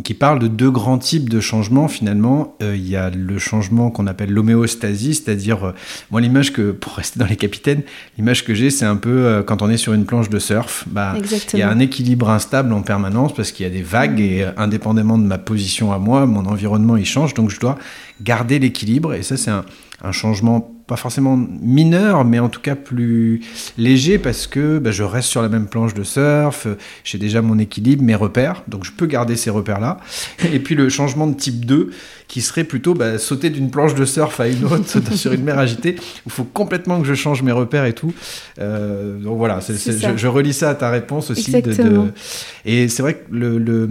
[0.03, 2.55] qui parle de deux grands types de changements finalement.
[2.61, 5.71] Euh, il y a le changement qu'on appelle l'homéostasie, c'est-à-dire, euh,
[6.11, 7.81] moi l'image que, pour rester dans les capitaines,
[8.17, 10.85] l'image que j'ai, c'est un peu euh, quand on est sur une planche de surf,
[10.87, 11.15] bah,
[11.53, 14.45] il y a un équilibre instable en permanence parce qu'il y a des vagues et
[14.57, 17.77] indépendamment de ma position à moi, mon environnement il change, donc je dois
[18.21, 19.65] garder l'équilibre et ça c'est un,
[20.03, 23.41] un changement pas forcément mineur, mais en tout cas plus
[23.77, 26.67] léger parce que bah, je reste sur la même planche de surf,
[27.03, 29.99] j'ai déjà mon équilibre, mes repères, donc je peux garder ces repères-là.
[30.51, 31.91] Et puis le changement de type 2
[32.27, 34.85] qui serait plutôt bah, sauter d'une planche de surf à une autre
[35.15, 38.13] sur une mer agitée, où il faut complètement que je change mes repères et tout.
[38.59, 39.59] Euh, donc voilà,
[40.13, 41.51] je, je relis ça à ta réponse aussi.
[41.61, 41.73] de-.
[42.65, 43.89] Et c'est vrai que le, le-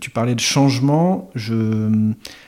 [0.00, 1.90] tu parlais de changement, je,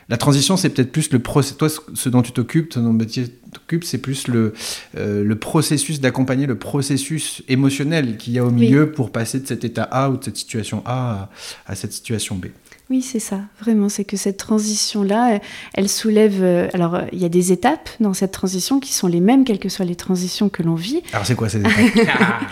[0.09, 3.85] la transition c'est peut-être plus le processus, toi ce- dont tu t'occupes, ton métier t'occupe,
[3.85, 4.55] c'est plus le,
[4.97, 9.47] euh, le processus d'accompagner le processus émotionnel qu'il y a au milieu pour passer de
[9.47, 11.29] cet état A ou de cette situation A
[11.67, 12.47] à, à cette situation B.
[12.91, 13.89] Oui, c'est ça, vraiment.
[13.89, 15.39] C'est que cette transition-là,
[15.75, 16.41] elle- soulève.
[16.43, 19.45] euh, alors, euh, il y a des étapes dans cette transition qui sont les mêmes,
[19.45, 21.01] quelles que soient les transitions que l'on vit.
[21.13, 22.43] Alors c'est quoi ces étapes?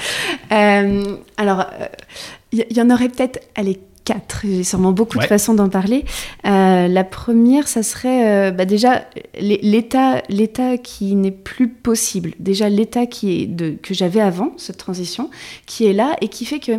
[0.53, 1.67] Euh, alors,
[2.53, 4.43] il y, en aurait peut-être, allez, quatre.
[4.45, 5.25] J'ai sûrement beaucoup Ouais.
[5.25, 6.05] de façons d'en parler.
[6.47, 9.05] Euh, la première, ça serait euh, bah, déjà
[9.39, 12.33] l'é- l'état, l'état qui n'est plus possible.
[12.39, 15.31] Déjà l'état qui est de, que j'avais avant cette transition,
[15.67, 16.73] qui est là et qui fait que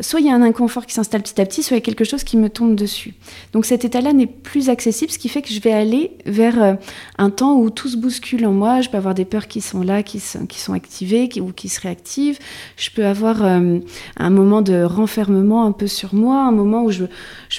[0.00, 1.84] soit il y a un inconfort qui s'installe petit à petit, soit il y a
[1.84, 3.14] quelque chose qui me tombe dessus.
[3.52, 6.74] Donc cet état-là n'est plus accessible, ce qui fait que je vais aller vers euh,
[7.18, 8.80] un temps où tout se bouscule en moi.
[8.80, 11.80] Je peux avoir des peurs qui sont là, qui sont, activées qui- ou qui se
[11.80, 12.38] réactivent.
[12.76, 13.78] Je peux avoir euh,
[14.16, 17.04] un moment de renfermement un peu sur moi, un moment où je,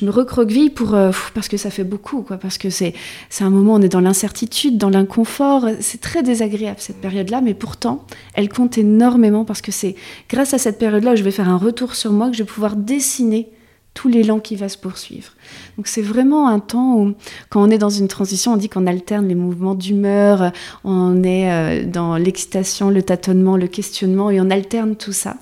[0.01, 2.93] me recroqueville pour, euh, parce que ça fait beaucoup, quoi, parce que c'est
[3.29, 5.67] c'est un moment où on est dans l'incertitude, dans l'inconfort.
[5.79, 9.95] C'est très désagréable cette période-là, mais pourtant, elle compte énormément parce que c'est
[10.29, 12.49] grâce à cette période-là où je vais faire un retour sur moi que je vais
[12.49, 13.49] pouvoir dessiner
[13.95, 15.31] tout l'élan qui va se poursuivre.
[15.77, 17.13] Donc c'est vraiment un temps où,
[17.49, 20.51] quand on est dans une transition, on dit qu'on alterne les mouvements d'humeur,
[20.83, 25.37] on est euh, dans l'excitation, le tâtonnement, le questionnement, et on alterne tout ça.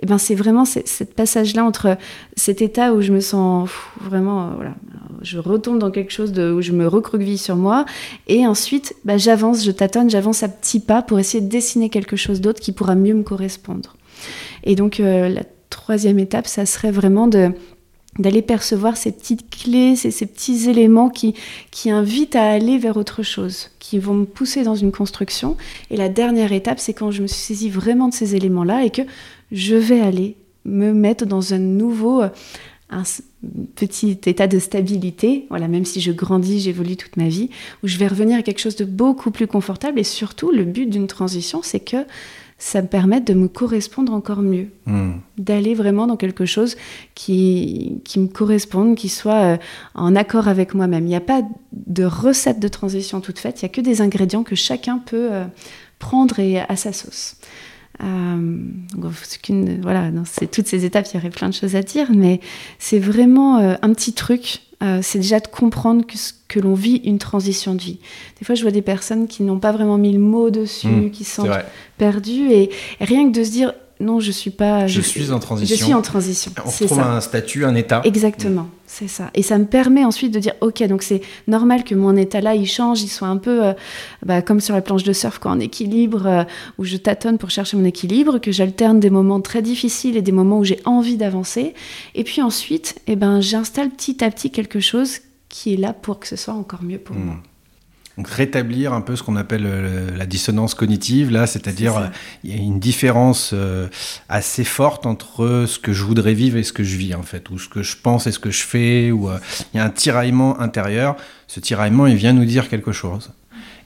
[0.00, 1.98] Et ben c'est vraiment ce passage-là entre
[2.34, 3.68] cet état où je me sens
[4.00, 4.74] vraiment, euh, voilà,
[5.20, 7.84] je retombe dans quelque chose où je me recroqueville sur moi,
[8.26, 12.16] et ensuite bah, j'avance, je tâtonne, j'avance à petits pas pour essayer de dessiner quelque
[12.16, 13.96] chose d'autre qui pourra mieux me correspondre.
[14.64, 15.42] Et donc euh, la
[15.88, 17.50] troisième étape, ça serait vraiment de
[18.18, 21.34] d'aller percevoir ces petites clés, ces, petits éléments qui,
[21.70, 25.56] qui invitent à aller vers autre chose, qui vont me pousser dans une construction.
[25.90, 28.90] Et la dernière étape, c'est quand je me suis saisie vraiment de ces éléments-là et
[28.90, 29.02] que
[29.52, 32.28] je vais aller me mettre dans un nouveau, euh,
[32.90, 33.04] un
[33.74, 37.48] petit état de stabilité, voilà, même si je grandis, j'évolue toute ma vie,
[37.82, 39.98] où je vais revenir à quelque chose de beaucoup plus confortable.
[40.00, 42.04] Et surtout, le but d'une transition, c'est que
[42.58, 45.18] ça me permette de me correspondre encore mieux Hmm.
[45.36, 46.76] d'aller vraiment dans quelque chose
[47.14, 49.56] qui, qui me corresponde, qui soit euh,
[49.94, 51.04] en accord avec moi-même.
[51.04, 51.42] Il n'y a pas
[51.72, 55.28] de recette de transition toute faite, il n'y a que des ingrédients que chacun peut
[55.30, 55.44] euh,
[55.98, 57.36] prendre et à sa sauce.
[58.02, 58.56] Euh,
[59.82, 62.40] voilà, dans ces- toutes ces étapes, il y aurait plein de choses à dire, mais
[62.78, 64.60] c'est vraiment euh, un petit truc.
[64.82, 66.14] euh, c'est déjà de comprendre que,
[66.46, 67.98] que l'on vit une transition de vie.
[68.38, 71.10] Des fois, je vois des personnes qui n'ont pas vraiment mis le mot dessus, Mmh,
[71.10, 71.66] qui vrai.
[71.96, 74.86] perdues, et, et rien que de se dire non, je suis pas.
[74.86, 75.76] Je suis en transition.
[75.76, 76.52] Je suis en transition.
[76.64, 77.12] On c'est retrouve ça.
[77.12, 78.00] un statut, un état.
[78.04, 79.30] Exactement, c'est ça.
[79.34, 82.54] Et ça me permet ensuite de dire, ok, donc c'est normal que mon état là,
[82.54, 83.72] il change, il soit un peu euh,
[84.24, 86.44] bah, comme sur la planche de surf, quand en équilibre, euh,
[86.78, 90.32] où je tâtonne pour chercher mon équilibre, que j'alterne des moments très difficiles et des
[90.32, 91.74] moments où j'ai envie d'avancer.
[92.14, 96.20] Et puis ensuite, eh ben, j'installe petit à petit quelque chose qui est là pour
[96.20, 97.24] que ce soit encore mieux pour Hmm.
[97.24, 97.36] moi.
[98.18, 102.06] Donc rétablir un peu ce qu'on appelle euh, la dissonance cognitive, là, c'est-à-dire euh,
[102.42, 103.86] il y a une différence euh,
[104.28, 107.48] assez forte entre ce que je voudrais vivre et ce que je vis en fait,
[107.48, 109.30] ou ce que je pense et ce que je fais, ou
[109.72, 111.14] il y a un tiraillement intérieur.
[111.46, 113.30] Ce tiraillement, il vient nous dire quelque chose.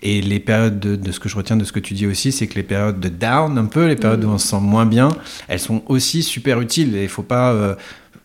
[0.01, 2.33] Et les périodes de, de ce que je retiens de ce que tu dis aussi,
[2.33, 4.31] c'est que les périodes de down, un peu, les périodes Mm.
[4.31, 5.11] où on se sent moins bien,
[5.47, 6.97] elles sont aussi super utiles.
[6.97, 7.75] Et il faut pas euh,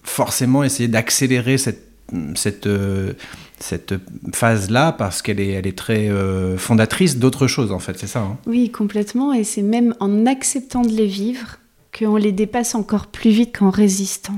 [0.03, 1.86] forcément essayer d'accélérer cette,
[2.35, 3.13] cette, euh,
[3.59, 3.95] cette
[4.33, 7.97] phase-là parce qu'elle est, elle est très euh, fondatrice d'autres choses, en fait.
[7.99, 8.19] C'est ça.
[8.21, 8.37] hein.
[8.45, 9.33] Oui, complètement.
[9.33, 11.57] Et c'est même en acceptant de les vivre
[11.97, 14.35] qu'on les dépasse encore plus vite qu'en résistant.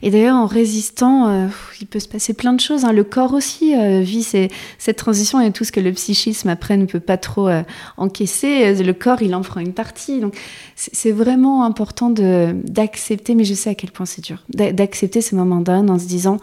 [0.00, 1.46] Et d'ailleurs, en résistant, euh,
[1.82, 2.86] il peut se passer plein de choses.
[2.86, 2.92] hein.
[2.92, 7.00] Le corps aussi vit cette transition et tout ce que le psychisme après ne peut
[7.00, 7.50] pas trop
[7.98, 8.74] encaisser.
[8.82, 10.20] Le corps, il en prend une partie.
[10.20, 10.36] Donc,
[10.74, 15.36] c'est vraiment important d'accepter, mais je sais à quel point c'est dur, d'a- d'accepter ces
[15.36, 16.38] moments down en se disant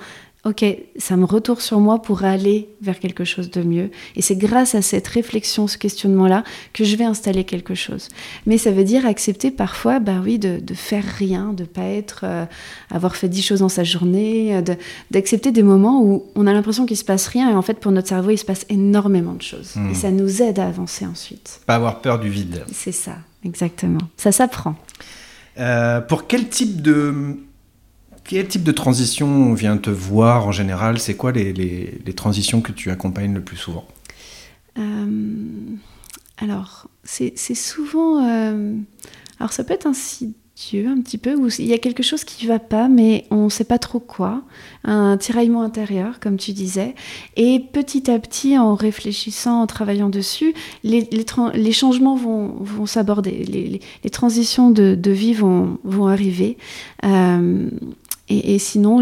[0.48, 0.64] Ok,
[0.98, 3.89] ça me retourne sur moi pour aller vers quelque chose de mieux.
[4.16, 8.10] Et c'est grâce à cette réflexion, ce questionnement-là, que je vais installer quelque chose.
[8.46, 12.22] Mais ça veut dire accepter parfois, bah oui, de, de faire rien, de pas être,
[12.26, 12.46] euh,
[12.91, 14.76] avoir fait dix choses dans sa journée, euh, de-
[15.10, 17.91] d'accepter des moments où on a l'impression qu'il se passe rien, et en fait pour
[17.91, 19.76] notre cerveau il se passe énormément de choses.
[19.76, 19.89] Hmm.
[19.89, 21.60] Et ça nous aide à avancer ensuite.
[21.66, 22.66] Pas avoir peur du vide.
[22.72, 23.98] C'est ça, exactement.
[24.16, 24.76] Ça s'apprend.
[25.58, 27.38] Euh, pour quel type de
[28.28, 30.99] quel type de transition on vient te voir en général?
[30.99, 33.86] C'est quoi les, les- transitions que tu accompagnes le plus souvent?
[34.78, 35.05] Euh,
[36.38, 38.28] alors, c'est souvent.
[38.28, 38.76] euh,
[39.39, 42.45] alors, ça peut être insidieux un petit peu, où il y a quelque chose qui
[42.45, 44.41] ne va pas, mais on ne sait pas trop quoi.
[44.86, 46.95] Un tiraillement intérieur, comme tu disais.
[47.36, 50.53] Et petit à petit, en réfléchissant, en travaillant dessus,
[50.84, 51.09] les,
[51.53, 53.80] les changements vont, vont s'aborder.
[54.03, 56.57] Les transitions de, de vie vont, vont arriver.
[57.03, 57.69] Euh,
[58.28, 59.01] et, et sinon,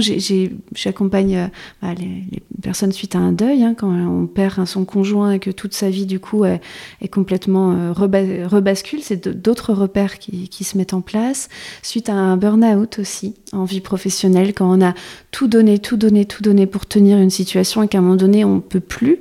[0.74, 1.48] j'accompagne euh,
[1.82, 2.24] bah, les,
[2.62, 5.74] personnes suite à un deuil, hein, quand on perd un- son conjoint et que toute
[5.74, 6.62] sa vie, du coup, est,
[7.02, 9.00] est complètement euh, reba- rebascule.
[9.02, 11.50] C'est d'autres repères qui, qui se mettent en place.
[11.82, 14.94] Suite à un burn-out aussi, en vie professionnelle, quand on a
[15.32, 18.44] tout donné, tout donné, tout donné pour tenir une situation et qu'à un moment donné,
[18.46, 19.20] on ne peut plus.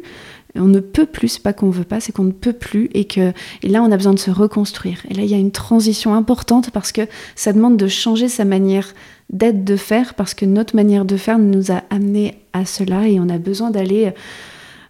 [0.54, 3.06] On ne peut plus, c'est pas qu'on veut pas, c'est qu'on ne peut plus et
[3.06, 3.32] que
[3.62, 4.98] et là on a besoin de se reconstruire.
[5.08, 7.02] Et là il y a une transition importante parce que
[7.36, 8.92] ça demande de changer sa manière
[9.30, 13.18] d'être, de faire, parce que notre manière de faire nous a amené à cela et
[13.18, 14.12] on a besoin d'aller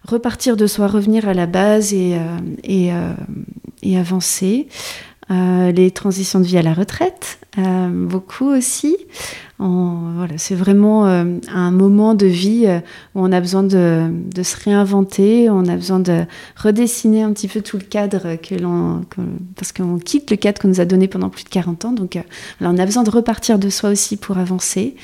[0.05, 2.37] repartir de soi, revenir à la base et, euh,
[2.69, 3.13] euh,
[3.81, 4.67] et avancer.
[5.31, 8.97] Euh, les transitions de vie à la retraite, euh, beaucoup aussi.
[9.57, 12.65] Voilà, c'est vraiment euh, un moment de vie
[13.15, 16.25] où on a besoin de, de se réinventer, on a besoin de
[16.57, 19.05] redessiner un petit peu tout le cadre que l'on,
[19.55, 21.91] parce qu'on quitte le cadre qu'on nous a donné pendant plus de 40 ans.
[21.93, 22.19] Donc,
[22.59, 24.95] on a besoin de repartir de soi aussi pour avancer.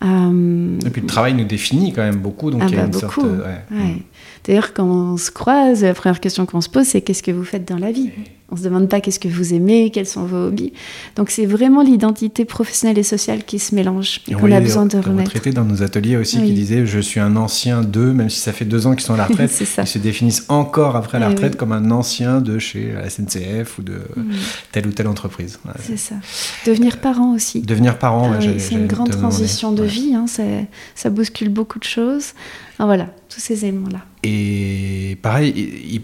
[0.00, 2.84] Et puis le travail nous définit quand même beaucoup, donc Ah il y a bah,
[2.86, 3.22] une beaucoup.
[3.22, 3.32] sorte.
[3.32, 3.76] ouais.
[3.76, 4.02] Ouais.
[4.44, 7.44] D'ailleurs, quand on se croise, la première question qu'on se pose, c'est qu'est-ce que vous
[7.44, 8.10] faites dans la vie?
[8.50, 10.74] On se demande pas qu'est-ce que vous aimez, quels sont vos hobbies.
[11.16, 14.60] Donc c'est vraiment l'identité professionnelle et sociale qui se mélange et Et on qu'on a
[14.60, 15.30] besoin de remettre.
[15.30, 16.48] retraités dans nos ateliers aussi Oui.
[16.48, 19.14] qui disaient je suis un ancien de, même si ça fait deux ans qu'ils sont
[19.14, 21.58] à la retraite, ils se définissent encore après la Eh retraite oui.
[21.58, 24.30] comme un ancien de chez la SNCF ou de Mm,
[24.72, 25.58] telle ou telle entreprise.
[25.64, 25.72] Ouais.
[25.80, 26.14] c'est ça.
[26.66, 27.62] Devenir parent aussi.
[27.62, 30.26] Devenir parent, Ah ouais, c'est une grande transition de vie, hein,
[30.94, 32.32] ça bouscule beaucoup de choses.
[32.78, 33.06] Voilà,
[33.40, 34.04] ces éléments-là.
[34.22, 36.02] Et pareil, il- il-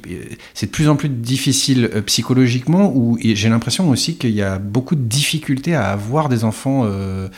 [0.54, 4.58] c'est de plus en plus difficile euh, psychologiquement, ou j'ai l'impression aussi qu'il y a
[4.58, 7.28] beaucoup de difficultés à avoir des enfants, euh,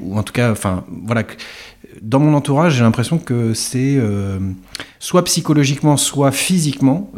[0.00, 1.24] ou en tout cas, enfin, voilà.
[2.02, 4.38] Dans mon entourage, j'ai l'impression que c'est euh,
[5.00, 7.10] soit psychologiquement, soit physiquement.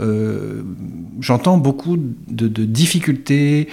[1.21, 3.69] J'entends beaucoup de, difficultés,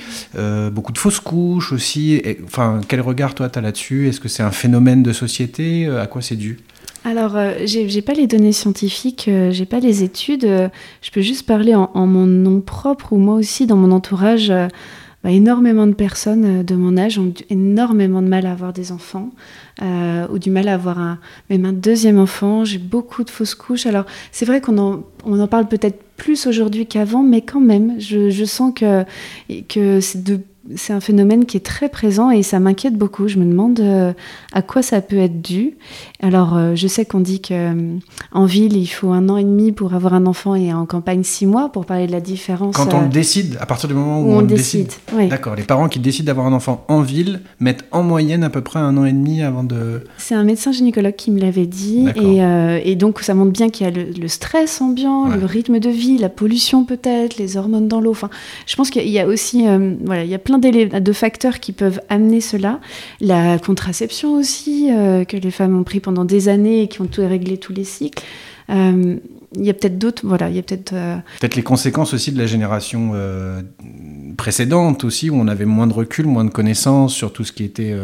[0.73, 2.21] beaucoup de fausses couches aussi.
[2.45, 4.09] Enfin, quel regard toi tu as là-dessus?
[4.09, 5.87] Est-ce que c'est un phénomène de société?
[5.87, 6.59] À quoi c'est dû?
[7.05, 10.43] Alors, euh, j'ai pas les données scientifiques, euh, j'ai pas les études.
[10.43, 10.67] euh,
[11.01, 14.49] je peux juste parler en, mon nom propre ou moi aussi dans mon entourage.
[14.49, 14.67] euh,
[15.23, 18.91] bah, énormément de personnes euh, de mon âge ont énormément de mal à avoir des
[18.91, 19.31] enfants
[20.31, 21.19] ou du mal à avoir un,
[21.49, 22.65] même un deuxième enfant.
[22.65, 23.85] J'ai beaucoup de fausses couches.
[23.85, 27.95] Alors, c'est vrai qu'on en, on en parle peut-être plus aujourd'hui qu'avant, mais quand même,
[27.97, 29.05] je, je sens que,
[29.69, 30.41] que c'est de
[30.75, 33.27] c'est un phénomène qui est très présent et ça m'inquiète beaucoup.
[33.27, 34.13] Je me demande euh,
[34.53, 35.77] à quoi ça peut être dû.
[36.21, 39.71] Alors, euh, je sais qu'on dit que euh, ville, il faut un an et demi
[39.71, 42.75] pour avoir un enfant et en campagne six mois pour parler de la différence.
[42.75, 44.91] Quand on le décide, à partir du moment où, où on décide.
[45.13, 45.27] Oui.
[45.27, 48.61] D'accord, les parents qui décident d'avoir un enfant en ville mettent en moyenne à peu
[48.61, 50.03] près un an et demi avant de...
[50.17, 52.07] C'est un médecin gynécologue qui me l'avait dit.
[52.15, 52.39] Et,
[52.89, 55.37] et donc, ça montre bien qu'il y a le, le stress ambiant, Ouais.
[55.37, 58.11] le rythme de vie, la pollution peut-être, les hormones dans l'eau.
[58.11, 58.29] Enfin,
[58.67, 59.65] je pense qu'il y a aussi,
[60.05, 62.79] voilà, il y a plein d'élé- de facteurs qui peuvent amener cela.
[63.21, 67.07] La contraception aussi, euh, que les femmes ont pris pendant des années et qui ont
[67.07, 68.23] tout réglé tous les cycles.
[68.69, 69.15] Euh,
[69.55, 70.93] il y a peut-être d'autres, voilà, il y a peut-être...
[70.93, 73.13] euh, Peut-être les conséquences aussi de la génération
[74.37, 77.63] précédentes aussi, où on avait moins de recul, moins de connaissances sur tout ce qui
[77.63, 77.95] était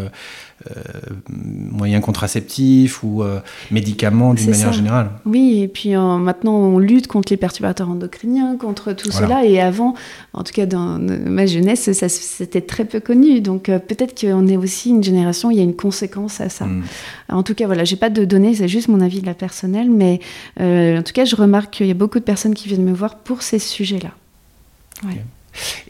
[1.29, 3.39] moyens contraceptifs ou euh,
[3.71, 4.71] médicaments d'une manière ça.
[4.71, 5.11] générale.
[5.25, 9.27] Oui, et puis euh, maintenant on lutte contre les perturbateurs endocriniens, contre tout Voilà.
[9.27, 9.45] cela.
[9.45, 9.93] Et avant,
[10.33, 13.41] en tout cas dans ma jeunesse, ça c'était très peu connu.
[13.41, 16.49] Donc euh, peut-être qu'on est aussi une génération, où il y a une conséquence à
[16.49, 16.65] ça.
[16.65, 16.83] Mm.
[17.29, 19.89] En tout cas, voilà, j'ai pas de données, c'est juste mon avis de la personnelle,
[19.89, 20.19] mais
[20.61, 22.93] euh, en tout cas, je remarque qu'il y a beaucoup de personnes qui viennent me
[22.93, 24.11] voir pour ces sujets-là.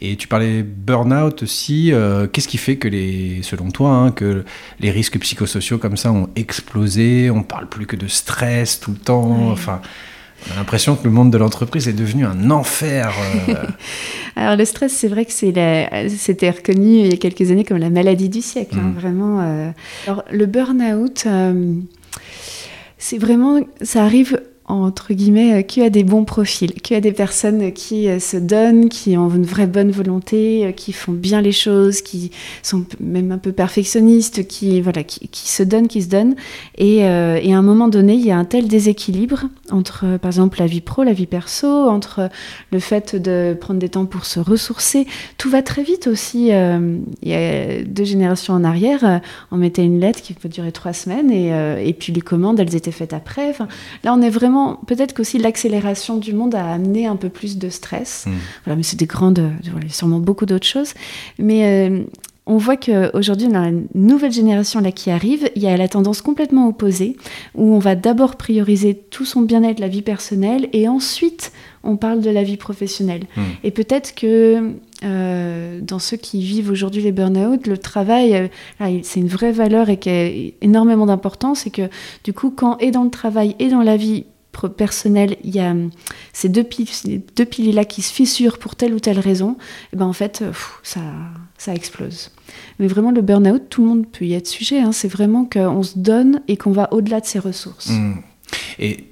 [0.00, 1.92] Et tu parlais burn-out aussi.
[1.92, 4.44] euh, Qu'est-ce qui fait que, les, selon toi, hein, que
[4.80, 7.30] les risques psychosociaux comme ça ont explosé?
[7.30, 9.46] On parle plus que de stress tout le temps.
[9.46, 9.52] Ouais.
[9.52, 9.80] Enfin,
[10.48, 13.12] on a l'impression que le monde de l'entreprise est devenu un enfer.
[13.48, 13.64] euh,
[14.36, 17.90] Alors le stress, c'est vrai que c'était reconnu il y a quelques années comme la
[17.90, 18.98] maladie du siècle, hein, Mm.
[19.00, 19.40] vraiment.
[19.40, 19.70] euh.
[20.06, 21.26] Alors le burn-out,
[22.98, 26.98] c'est vraiment, ça arrive entre guillemets, euh, qu'il y a des bons profils, qu'il y
[26.98, 30.92] a des personnes qui euh, se donnent, qui ont une vraie bonne volonté, euh, qui
[30.92, 35.62] font bien les choses, qui sont même un peu perfectionnistes, qui voilà, qui, qui se
[35.62, 36.34] donnent, qui se donnent.
[36.78, 40.58] Et, et à un moment donné, il y a un tel déséquilibre entre, par exemple,
[40.58, 42.28] la vie pro, la vie perso, entre
[42.72, 45.06] le fait de prendre des temps pour se ressourcer.
[45.38, 46.48] Tout va très vite aussi.
[46.48, 50.92] il y a deux générations en arrière, on mettait une lettre qui peut durer trois
[50.92, 51.48] semaines et,
[51.86, 53.54] et puis les commandes, elles étaient faites après.
[54.04, 54.55] Là, on est vraiment.
[54.86, 58.24] Peut-être qu'aussi l'accélération du monde a amené un peu plus de stress.
[58.26, 58.30] Mm.
[58.64, 59.40] Voilà, mais c'est des grandes.
[59.70, 60.92] Voilà, y a sûrement beaucoup d'autres choses.
[61.38, 61.88] Mais.
[61.90, 62.04] euh,
[62.48, 65.50] on voit qu'aujourd'hui, on a une nouvelle génération là qui arrive.
[65.56, 67.16] Il y a la tendance complètement opposée,
[67.56, 71.52] où on va d'abord prioriser tout son bien-être, la vie personnelle, et ensuite
[71.82, 73.24] on parle de la vie professionnelle.
[73.36, 73.42] Mm.
[73.64, 78.34] Et peut-être que euh, dans ceux qui vivent aujourd'hui les burn-out, le travail,
[78.80, 80.30] euh, c'est une vraie valeur et qui a
[80.62, 81.66] énormément d'importance.
[81.66, 81.90] Et que
[82.22, 84.24] du coup, quand et dans le travail et dans la vie
[84.68, 85.90] personnelle, il y a hum,
[86.32, 89.56] ces deux, pil- ces deux piliers-là qui se fissurent pour telle ou telle raison,
[89.92, 90.52] et ben en fait, euh,
[90.82, 91.00] ça,
[91.58, 92.30] ça explose.
[92.78, 94.80] Mais vraiment, le burn-out, tout le monde peut y être sujet.
[94.80, 94.92] hein.
[94.92, 97.90] C'est vraiment qu'on se donne et qu'on va au-delà de ses ressources.
[97.90, 98.14] Mm.
[98.78, 99.04] Et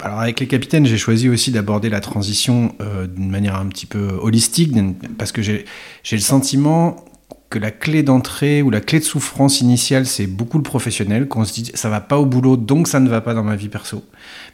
[0.00, 3.86] alors avec les capitaines, j'ai choisi aussi d'aborder la transition euh, d'une manière un petit
[3.86, 4.72] peu holistique,
[5.18, 5.64] parce que j'ai
[6.10, 7.04] le sentiment
[7.50, 11.44] que la clé d'entrée ou la clé de souffrance initiale, c'est beaucoup le professionnel, qu'on
[11.44, 13.68] se dit ça va pas au boulot, donc ça ne va pas dans ma vie
[13.68, 14.04] perso.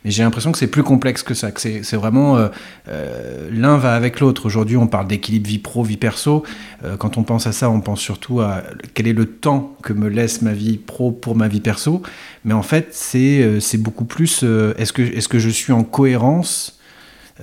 [0.03, 2.49] Mais j'ai l'impression que c'est plus complexe que ça, que c'est vraiment euh,
[2.89, 4.47] euh, l'un va avec l'autre.
[4.47, 6.43] Aujourd'hui, on parle d'équilibre vie pro, vie perso.
[6.85, 8.63] Euh, quand on pense à ça, on pense surtout à
[8.95, 12.03] quel est le temps que me laisse ma vie pro pour ma vie perso.
[12.47, 15.85] Mais en fait, c'est euh, beaucoup plus euh, est-ce que, est que je suis en
[15.85, 16.76] cohérence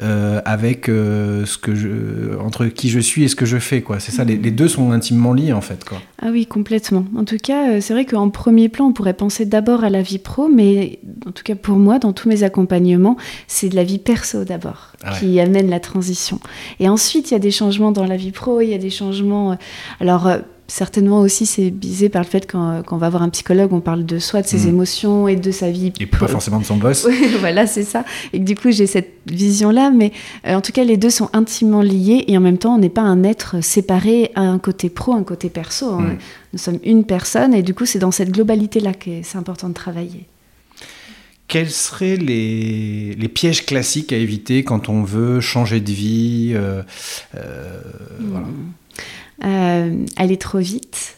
[0.01, 3.81] euh, avec euh, ce que je, entre qui je suis et ce que je fais
[3.81, 3.99] quoi.
[3.99, 5.99] C'est ça, les, les deux sont intimement liés en fait quoi.
[6.19, 7.05] Ah oui, complètement.
[7.15, 10.01] En tout cas, euh, c'est vrai qu'en premier plan, on pourrait penser d'abord à la
[10.01, 13.17] vie pro, mais en tout cas pour moi, dans tous mes accompagnements,
[13.47, 15.19] c'est de la vie perso d'abord Ah ouais.
[15.19, 16.39] qui amène la transition.
[16.79, 18.89] Et ensuite, il y a des changements dans la vie pro, il y a des
[18.89, 19.57] changements.
[19.99, 20.27] Alors.
[20.63, 23.81] Euh, Certainement aussi, c'est bisé par le fait qu'on qu'on va voir un psychologue, on
[23.81, 24.69] parle de soi, de ses Mhm.
[24.69, 25.91] émotions et de sa vie.
[25.99, 27.07] Et pas forcément de son boss.
[27.39, 28.05] Voilà, c'est ça.
[28.31, 29.91] Et que du coup, j'ai cette vision-là.
[29.91, 30.11] Mais
[30.47, 32.23] euh, en tout cas, les deux sont intimement liés.
[32.27, 35.23] Et en même temps, on n'est pas un être séparé à un côté pro, un
[35.23, 35.91] côté perso.
[35.91, 36.01] hein.
[36.01, 36.17] Mm.
[36.53, 37.53] Nous sommes une personne.
[37.53, 40.25] Et du coup, c'est dans cette globalité-là que c'est important de travailler.
[41.49, 46.81] Quels seraient les, les pièges classiques à éviter quand on veut changer de vie euh,
[47.35, 47.79] euh,
[48.21, 48.47] voilà.
[49.43, 51.17] Euh, aller trop vite,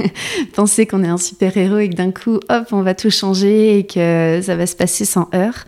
[0.54, 3.86] penser qu'on est un super-héros et que d'un coup, hop, on va tout changer et
[3.86, 5.64] que ça va se passer sans heurts.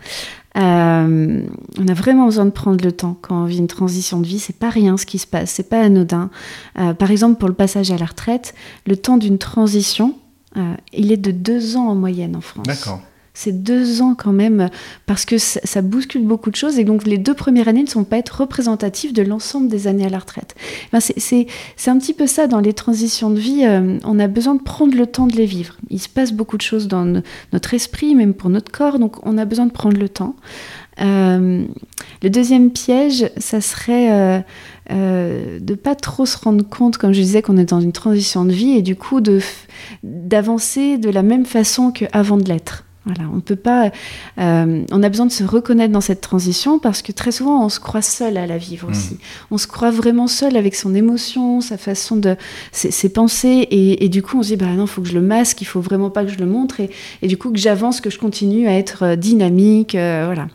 [0.57, 1.41] Euh,
[1.77, 4.39] on a vraiment besoin de prendre le temps quand on vit une transition de vie.
[4.39, 6.29] C'est pas rien ce qui se passe, c'est pas anodin.
[6.79, 8.53] Euh, par exemple, pour le passage à la retraite,
[8.85, 10.15] le temps d'une transition,
[10.91, 12.65] il est de deux ans en moyenne en France.
[12.65, 13.01] D'accord.
[13.39, 14.69] C'est deux ans quand même,
[15.05, 18.03] parce que ça, bouscule beaucoup de choses, et donc les deux premières années ne sont
[18.03, 20.55] pas être représentatives de l'ensemble des années à la retraite.
[20.91, 21.45] Ben, c'est-
[21.87, 24.95] un petit peu ça dans les transitions de vie, euh, on a besoin de prendre
[24.97, 25.75] le temps de les vivre.
[25.91, 27.21] Il se passe beaucoup de choses dans no-
[27.53, 30.35] notre esprit, même pour notre corps, donc on a besoin de prendre le temps.
[30.99, 31.63] Euh,
[32.23, 34.39] le deuxième piège, ça serait euh,
[34.89, 38.45] euh, de pas trop se rendre compte, comme je disais, qu'on est dans une transition
[38.45, 39.41] de vie, et du coup de
[40.03, 42.83] d'avancer de la même façon qu'avant de l'être.
[43.07, 43.89] Voilà, on peut pas.
[44.37, 47.69] euh, on a besoin de se reconnaître dans cette transition parce que très souvent on
[47.69, 49.17] se croit seul à la vivre aussi.
[49.49, 52.35] On se croit vraiment seul avec son émotion, sa façon de,
[52.73, 55.13] ses, ses pensées et, et du coup on se dit bah non, faut que je
[55.13, 56.89] le masque, il faut vraiment pas que je le montre et,
[57.21, 60.47] et du coup que j'avance, que je continue à être euh, dynamique, euh, voilà,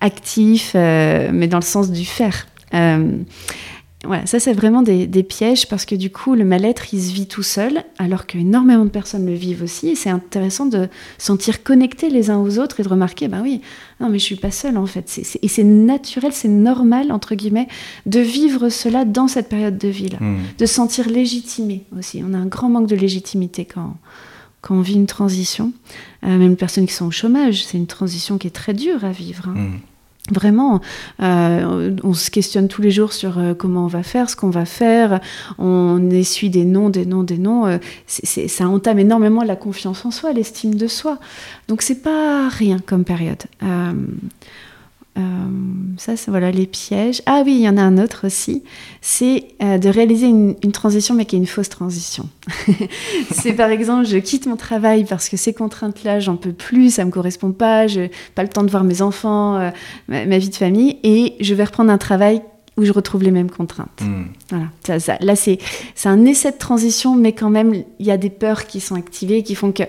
[0.00, 2.46] actif, euh, mais dans le sens du faire.
[4.04, 7.12] Voilà, ça c'est vraiment des, des, pièges parce que du coup le mal-être il se
[7.12, 10.88] vit tout seul alors qu'énormément de personnes le vivent aussi et c'est intéressant de
[11.18, 13.60] sentir connectés les uns aux autres et de remarquer ben oui
[13.98, 17.66] non mais je suis pas seule en fait et c'est naturel c'est normal entre guillemets
[18.06, 20.36] de vivre cela dans cette période de vie là Mmh.
[20.58, 23.96] de se sentir légitimé aussi on a un grand manque de légitimité quand
[24.62, 25.72] quand on vit une transition
[26.24, 29.04] euh, même les personnes qui sont au chômage c'est une transition qui est très dure
[29.04, 29.54] à vivre hein.
[29.54, 29.80] Mmh.
[30.30, 30.80] Vraiment,
[31.22, 34.50] euh, on se questionne tous les jours sur euh, comment on va faire, ce qu'on
[34.50, 35.20] va faire.
[35.58, 37.66] On essuie des noms, des noms, des noms.
[37.66, 41.18] Euh, ça entame énormément la confiance en soi, l'estime de soi.
[41.68, 43.42] Donc c'est pas rien comme période.
[45.16, 45.20] Euh,
[45.96, 47.22] ça, c'est voilà les pièges.
[47.26, 48.62] Ah oui, il y en a un autre aussi.
[49.00, 52.28] C'est euh, de réaliser une, une transition, mais qui est une fausse transition.
[53.32, 57.04] c'est par exemple, je quitte mon travail parce que ces contraintes-là, j'en peux plus, ça
[57.04, 59.70] me correspond pas, je pas le temps de voir mes enfants, euh,
[60.06, 62.42] ma, ma vie de famille, et je vais reprendre un travail
[62.76, 64.00] où je retrouve les mêmes contraintes.
[64.02, 64.22] Mmh.
[64.50, 64.66] Voilà.
[64.86, 65.58] Ça, ça- là, c'est
[65.96, 68.94] c'est un essai de transition, mais quand même, il y a des peurs qui sont
[68.94, 69.82] activées, qui font que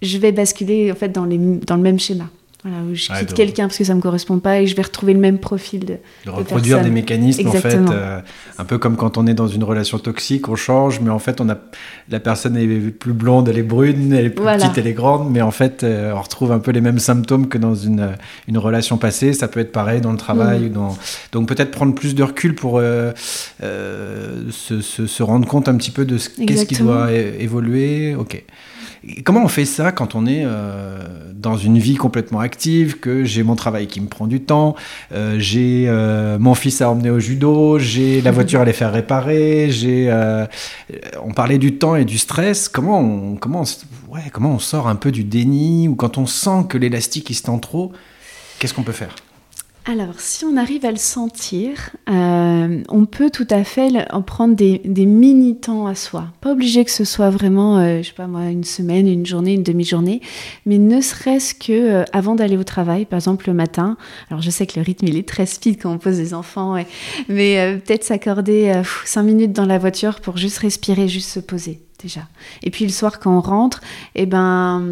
[0.00, 2.28] je vais basculer en fait dans, les, dans le même schéma.
[2.68, 4.82] Voilà, où je Ouais, quitte quelqu'un parce que ça me correspond pas et je vais
[4.82, 5.98] retrouver le même profil de.
[6.24, 8.20] de reproduire des mécanismes en fait euh,
[8.58, 11.40] un peu comme quand on est dans une relation toxique on change mais en fait
[11.40, 11.56] on a
[12.10, 14.58] la personne est plus blonde elle est brune elle est plus Voilà.
[14.64, 17.46] petite elle est grande mais en fait euh, on retrouve un peu les mêmes symptômes
[17.46, 18.16] que dans une,
[18.48, 19.32] une relation passée.
[19.32, 20.96] Ça peut être pareil dans le travail ou dans
[21.32, 23.12] donc peut-être prendre plus de recul pour euh,
[24.50, 28.14] se, se- se rendre compte un petit peu de ce qu'est-ce qui doit évoluer.
[28.14, 28.42] Ok
[29.24, 30.98] Comment on fait ça quand on est euh,
[31.34, 34.74] dans une vie complètement active, que j'ai mon travail qui me prend du temps,
[35.12, 38.92] euh, j'ai euh, mon fils à emmener au judo, j'ai la voiture à les faire
[38.92, 40.10] réparer, j'ai.
[40.10, 40.46] euh,
[41.22, 42.68] on parlait du temps et du stress.
[42.68, 43.64] Comment on, comment,
[44.08, 47.34] ouais, comment on sort un peu du déni ou quand on sent que l'élastique il
[47.34, 47.92] se tend trop,
[48.58, 49.14] qu'est-ce qu'on peut faire?
[49.88, 54.56] Alors, si on arrive à le sentir, euh, on peut tout à fait en prendre
[54.56, 56.26] des, mini-temps à soi.
[56.40, 59.54] Pas obligé que ce soit vraiment, euh, je sais pas moi, une semaine, une journée,
[59.54, 60.22] une demi-journée,
[60.66, 63.96] mais ne serait-ce que euh, avant d'aller au travail, par exemple le matin.
[64.28, 66.76] Alors, je sais que le rythme il est très speed quand on pose des enfants,
[66.76, 66.86] et-
[67.28, 71.85] mais euh, peut-être s'accorder cinq minutes dans la voiture pour juste respirer, juste se poser.
[72.02, 72.20] Déjà.
[72.62, 73.80] Et puis le soir, quand on rentre,
[74.14, 74.82] eh ben,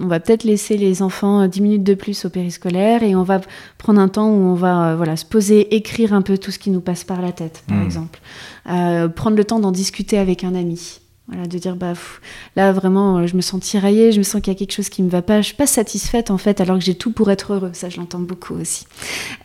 [0.00, 3.22] on va peut-être laisser les enfants euh, 10 minutes de plus au périscolaire et on
[3.22, 3.40] va
[3.78, 6.58] prendre un temps où on va euh, voilà, se poser, écrire un peu tout ce
[6.58, 7.84] qui nous passe par la tête, par Mhm.
[7.86, 8.20] exemple.
[8.68, 11.00] Euh, prendre le temps d'en discuter avec un ami.
[11.32, 12.20] Voilà, de dire, bah, pff,
[12.56, 14.90] là vraiment, euh, je me sens tiraillée, je me sens qu'il y a quelque chose
[14.90, 17.10] qui ne me va pas, je suis pas satisfaite en fait, alors que j'ai tout
[17.10, 17.70] pour être heureux.
[17.72, 18.84] Ça, je l'entends beaucoup aussi.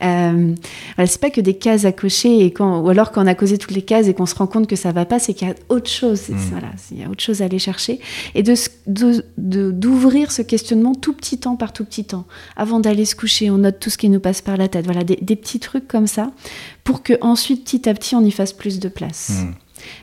[0.03, 0.53] Euh,
[0.95, 3.35] voilà, c'est pas que des cases à cocher, et quand, ou alors quand on a
[3.35, 5.47] causé toutes les cases et qu'on se rend compte que ça va pas, c'est qu'il
[5.47, 6.27] y a autre chose.
[6.27, 6.37] Mhm.
[6.51, 8.01] Voilà, il y a autre chose à aller chercher.
[8.35, 8.55] Et de
[9.71, 12.25] d'ouvrir ce questionnement tout petit temps par tout petit temps.
[12.57, 14.83] Avant d'aller se coucher, on note tout ce qui nous passe par la tête.
[14.85, 16.31] Voilà, des, des petits trucs comme ça,
[16.83, 19.29] pour que ensuite, petit à petit, on y fasse plus de place.
[19.29, 19.51] Hmm.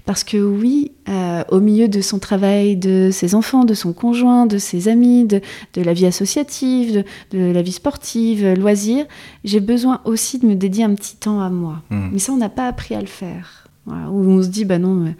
[0.05, 4.47] Parce que oui, euh, au milieu de son travail, de ses enfants, de son conjoint,
[4.47, 5.41] de ses amis, de,
[5.75, 9.07] de la vie associative, de, de la vie sportive, euh, loisirs,
[9.45, 11.83] j'ai besoin aussi de me dédier un petit temps à moi.
[11.91, 12.11] Hmm.
[12.13, 13.69] Mais ça, on n'a pas appris à le faire.
[13.87, 15.13] Voilà, où on se dit, bah non, euh,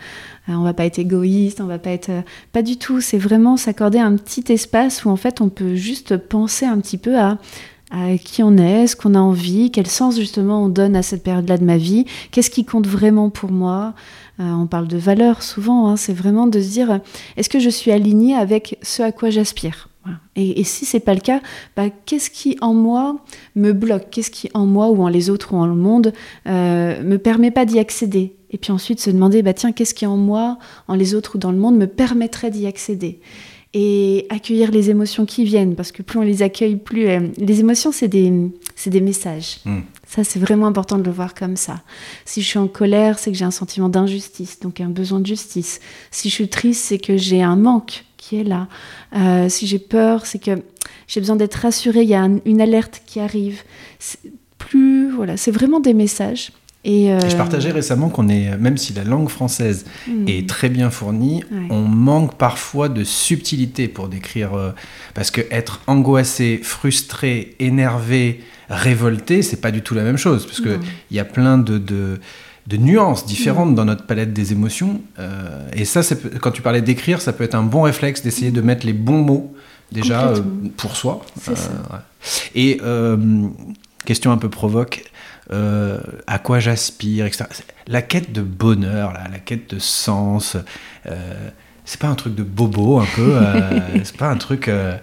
[0.49, 2.11] on va pas être égoïste, on va pas être...
[2.51, 6.17] pas du tout, c'est vraiment s'accorder un petit espace où en fait on peut juste
[6.17, 7.37] penser un petit peu à,
[7.91, 11.23] à qui on est, ce qu'on a envie, quel sens justement on donne à cette
[11.23, 13.93] période-là de ma vie, qu'est-ce qui compte vraiment pour moi.
[14.41, 17.01] Euh, on parle de valeurs souvent, hein, c'est vraiment de se dire,
[17.37, 19.89] est-ce que je suis alignée avec ce à quoi j'aspire?
[20.37, 21.41] Et, et si c'est pas le cas,
[21.77, 23.25] bah, qu'est-ce qui en moi
[23.57, 24.11] me bloque?
[24.11, 26.13] Qu'est-ce qui en moi ou en les autres ou en le monde
[26.47, 28.35] euh, me permet pas d'y accéder?
[28.51, 30.59] Et puis ensuite se demander, bah tiens, qu'est-ce qui en moi,
[30.89, 33.21] en les autres ou dans le monde me permettrait d'y accéder?
[33.73, 37.09] Et accueillir les émotions qui viennent, parce que plus on les accueille, plus...
[37.09, 38.31] euh, les émotions, c'est des,
[38.87, 39.61] des messages.
[39.65, 39.79] Mm.
[40.15, 41.81] Ça, c'est vraiment important de le voir comme ça.
[42.25, 45.27] Si je suis en colère, c'est que j'ai un sentiment d'injustice, donc un besoin de
[45.27, 45.81] justice.
[46.11, 48.69] Si je suis triste, c'est que j'ai un manque qui est là.
[49.17, 50.63] Euh, si j'ai peur, c'est que
[51.09, 53.63] j'ai besoin d'être rassurée, il y a un- une alerte qui arrive.
[53.99, 54.19] C'est
[54.59, 56.51] Plus, voilà, c'est vraiment des messages.
[56.85, 60.49] Et, euh, Et Je partageais récemment qu'on est, même si la langue française hmm, est
[60.49, 61.67] très bien fournie, Ouais.
[61.71, 64.55] on manque parfois de subtilité pour décrire.
[64.55, 64.71] euh,
[65.13, 70.47] parce que être angoissé, frustré, énervé, révolté, c'est pas du tout la même chose.
[70.47, 70.79] Parce qu'il
[71.11, 72.21] y a plein de, de,
[72.67, 75.01] de nuances différentes dans notre palette des émotions.
[75.19, 78.51] euh, et ça, c'est- quand tu parlais d'écrire, ça peut être un bon réflexe d'essayer
[78.51, 79.55] de mettre les bons mots
[79.93, 80.41] déjà euh,
[80.77, 81.21] pour soi.
[81.41, 81.53] Ça.
[81.53, 81.99] ouais.
[82.55, 83.17] Et euh,
[84.05, 85.05] question un peu provoque.
[85.53, 87.45] euh, à quoi j'aspire, etc.
[87.87, 90.57] La quête de bonheur, là, la quête de sens,
[91.07, 91.49] euh,
[91.85, 94.69] c'est pas un truc de bobo un peu, euh, c'est pas un truc.
[94.69, 94.97] euh,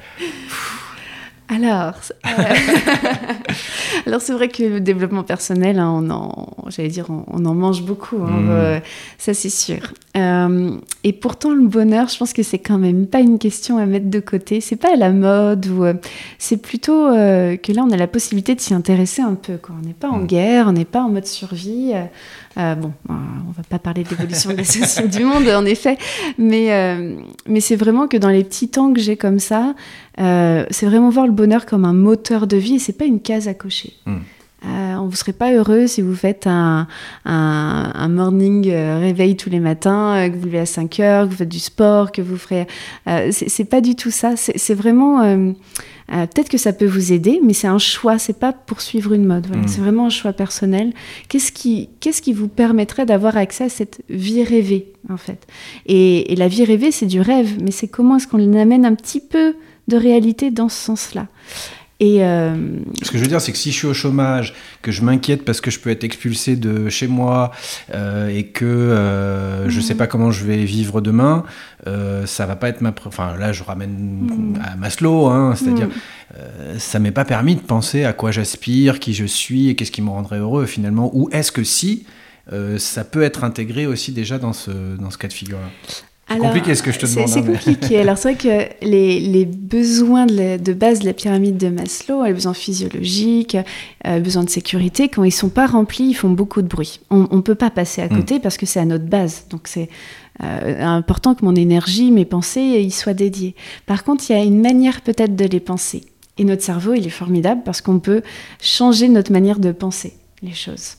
[1.54, 1.96] Alors,
[2.26, 2.30] euh,
[4.06, 7.84] alors c'est vrai que le développement personnel, hein, on en, j'allais dire, on, en mange
[7.84, 8.50] beaucoup, hein, Mmh.
[8.50, 8.80] euh,
[9.18, 9.94] ça c'est sûr.
[10.16, 10.72] Euh,
[11.04, 14.10] et pourtant, le bonheur, je pense que c'est quand même pas une question à mettre
[14.10, 14.62] de côté.
[14.62, 15.84] C'est pas à la mode ou
[16.38, 19.58] c'est plutôt que là, on a la possibilité de s'y intéresser un peu.
[19.58, 19.76] Quoi.
[19.82, 20.28] On n'est pas en Mmh.
[20.28, 21.94] guerre, on n'est pas en mode survie.
[22.58, 23.14] Euh, bon, euh,
[23.48, 25.98] on va pas parler de l'évolution de la société du monde, en effet,
[26.38, 27.16] mais, euh,
[27.48, 29.74] mais c'est vraiment que dans les petits temps que j'ai comme ça,
[30.20, 33.22] euh, c'est vraiment voir le bonheur comme un moteur de vie et c'est pas une
[33.22, 33.94] case à cocher.
[34.06, 34.18] Mm.
[34.64, 36.88] Euh, on vous serait pas heureux si vous faites un,
[37.26, 41.26] un, un morning euh, réveil tous les matins, euh, que vous levez à 5 heures,
[41.26, 42.68] que vous faites du sport, que vous ferez.
[43.32, 44.36] c'est pas du tout ça.
[44.36, 45.22] C'est vraiment.
[46.08, 48.20] Peut-être que ça peut vous aider, mais c'est un choix.
[48.20, 49.48] C'est pas pour suivre une mode.
[49.48, 49.64] Voilà.
[49.64, 49.68] Mm.
[49.68, 50.94] C'est vraiment un choix personnel.
[51.30, 55.48] Qu'est-ce qui, qu'est-ce qui vous permettrait d'avoir accès à cette vie rêvée, en fait?
[55.86, 58.94] Et, et la vie rêvée, c'est du rêve, mais c'est comment est-ce qu'on amène un
[58.94, 59.56] petit peu
[59.88, 61.28] de réalité dans ce sens-là?
[62.04, 62.56] Et euh,
[63.04, 65.46] Ce que je veux dire, c'est que si je suis au chômage, que je m'inquiète
[65.46, 67.52] parce que je peux être expulsé de chez moi
[67.94, 69.82] euh, et que euh, je Mhm.
[69.84, 71.44] sais pas comment je vais vivre demain,
[72.26, 72.92] ça va pas être ma.
[73.06, 74.60] Enfin, là, je ramène Mhm.
[74.64, 75.90] à Maslow, hein, c'est-à-dire,
[76.40, 79.92] euh, ça m'est pas permis de penser à quoi j'aspire, qui je suis et qu'est-ce
[79.92, 81.12] qui me rendrait heureux finalement.
[81.14, 82.06] Ou est-ce que si
[82.78, 85.70] ça peut être intégré aussi déjà dans ce, dans ce cas de figure-là?
[86.34, 87.30] Alors, compliqué ce que je te c'est- demande.
[87.30, 88.00] C'est hein, mais- compliqué.
[88.00, 88.38] Alors c'est vrai
[88.82, 92.54] que les, les besoins de, la- de base de la pyramide de Maslow, les besoins
[92.54, 93.58] physiologiques,
[94.08, 97.00] euh, besoins de sécurité, quand ils sont pas remplis, ils font beaucoup de bruit.
[97.10, 98.18] On ne peut pas passer à Mm.
[98.18, 99.46] côté parce que c'est à notre base.
[99.50, 99.90] Donc c'est
[100.44, 103.54] euh, important que mon énergie, mes pensées, y soient dédiées.
[103.86, 106.04] Par contre, il y a une manière peut-être de les penser.
[106.38, 108.22] Et notre cerveau, il est formidable parce qu'on peut
[108.60, 110.96] changer notre manière de penser les choses.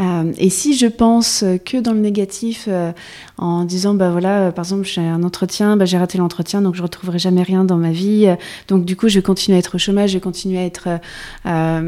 [0.00, 2.92] Euh, et si je pense que dans le négatif, euh,
[3.36, 6.74] en disant bah voilà, euh, par exemple, j'ai un entretien, bah, j'ai raté l'entretien, donc
[6.74, 8.26] je retrouverai jamais rien dans ma vie,
[8.68, 10.88] donc du coup, je vais continuer à être au chômage, je vais continuer à être,
[11.44, 11.82] à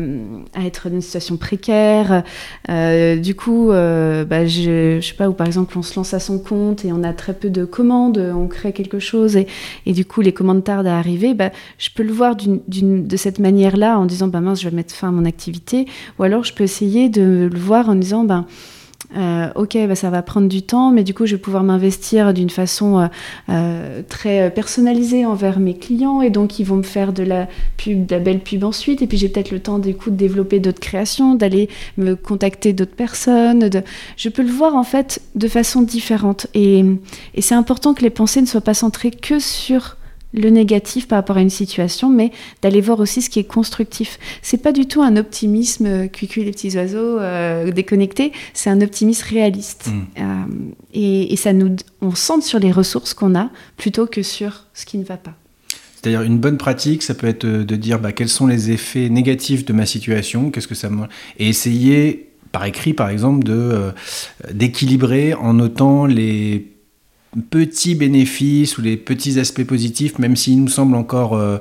[0.64, 2.22] être dans une situation précaire.
[2.68, 6.38] Du coup, bah, je, je sais pas, ou par exemple, on se lance à son
[6.38, 9.36] compte et on a très peu de commandes, on crée quelque chose
[9.86, 11.34] et, du coup, les commandes tardent à arriver.
[11.34, 14.76] Bah, je peux le voir d'une- de cette manière-là en disant bah mince, je vais
[14.76, 15.86] mettre fin à mon activité,
[16.18, 18.46] ou alors je peux essayer de le voir en disant ben
[19.16, 22.34] euh, ok, bah, ça va prendre du temps, mais du coup, je vais pouvoir m'investir
[22.34, 23.06] d'une façon euh,
[23.48, 28.06] euh, très personnalisée envers mes clients, et donc ils vont me faire de la pub,
[28.06, 30.58] de la belle pub ensuite, et puis j'ai peut-être le temps du coup de développer
[30.58, 33.68] d'autres créations, d'aller me contacter d'autres personnes.
[33.68, 33.82] De...
[34.16, 36.84] Je peux le voir en fait de façon différente, et,
[37.34, 39.96] et c'est important que les pensées ne soient pas centrées que sur
[40.34, 42.32] le négatif par rapport à une situation, mais
[42.62, 44.18] d'aller voir aussi ce qui est constructif.
[44.42, 49.26] C'est pas du tout un optimisme euh, les petits oiseaux euh, déconnectés, c'est un optimisme
[49.30, 49.86] réaliste.
[49.86, 50.00] Mm.
[50.18, 50.22] Euh,
[50.92, 54.84] et, et ça nous, on centre sur les ressources qu'on a plutôt que sur ce
[54.84, 55.34] qui ne va pas.
[56.04, 59.08] C'est-à-dire une bonne pratique, ça peut être euh, de dire bah, quels sont les effets
[59.08, 61.06] négatifs de ma situation, qu'est-ce que ça me...
[61.38, 63.90] et essayer par écrit par exemple de euh,
[64.52, 66.73] d'équilibrer en notant les
[67.50, 71.58] petits bénéfices ou les petits aspects positifs, même s'ils nous semblent encore euh,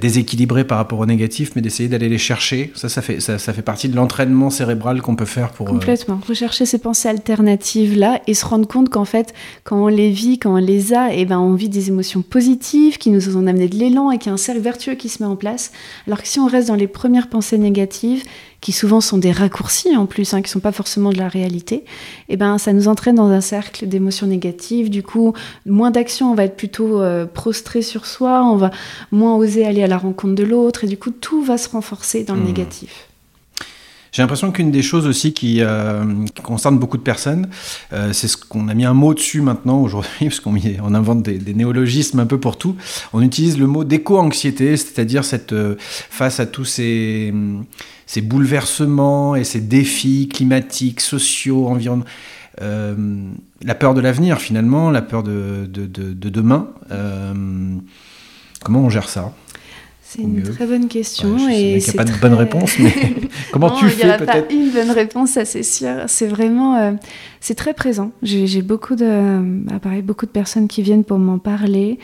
[0.00, 2.72] déséquilibrés par rapport aux négatifs, mais d'essayer d'aller les chercher.
[2.74, 5.68] Ça, ça fait, ça, ça fait partie de l'entraînement cérébral qu'on peut faire pour...
[5.68, 6.20] euh, Complètement.
[6.28, 10.38] Rechercher ces pensées alternatives là et se rendre compte qu'en fait, quand on les vit,
[10.38, 13.68] quand on les a, et ben on vit des émotions positives qui nous ont amené
[13.68, 15.72] de l'élan et qu'il y a un cercle vertueux qui se met en place.
[16.06, 18.22] Alors que si on reste dans les premières pensées négatives,
[18.60, 21.84] qui souvent sont des raccourcis en plus, hein, qui sont pas forcément de la réalité,
[22.30, 24.88] et ben ça nous entraîne dans un cercle d'émotions négatives.
[24.88, 25.34] Du coup,
[25.66, 28.70] moins d'action, on va être plutôt euh, prostré sur soi, on va
[29.12, 32.24] moins oser aller à la rencontre de l'autre, et du coup tout va se renforcer
[32.24, 32.46] dans le Mmh.
[32.46, 33.08] négatif.
[34.12, 37.48] J'ai l'impression qu'une des choses aussi qui, euh, qui concerne beaucoup de personnes,
[37.92, 41.24] euh, c'est ce qu'on a mis un mot dessus maintenant aujourd'hui, parce qu'on on invente
[41.24, 42.76] des, des néologismes un peu pour tout.
[43.12, 47.34] On utilise le mot d'éco-anxiété, c'est-à-dire cette euh, face à tous ces,
[48.06, 52.08] ces bouleversements et ces défis climatiques, sociaux, environnementaux.
[52.62, 52.94] Euh,
[53.62, 56.68] la peur de l'avenir finalement, la peur de, de, de- de demain.
[56.90, 57.32] Euh,
[58.62, 59.32] comment on gère ça
[60.02, 60.42] C'est une mieux.
[60.42, 61.34] très bonne question.
[61.36, 62.94] Ouais, je sais et qu'il n'y a pas de très- bonne réponse, mais
[63.52, 66.04] comment Non, tu il fais n'y aura pas peut-être une bonne réponse, ça c'est sûr.
[66.06, 66.92] C'est vraiment, euh,
[67.40, 68.12] c'est très présent.
[68.22, 71.98] J'ai beaucoup de, bah, pareil, beaucoup de personnes qui viennent pour m'en parler.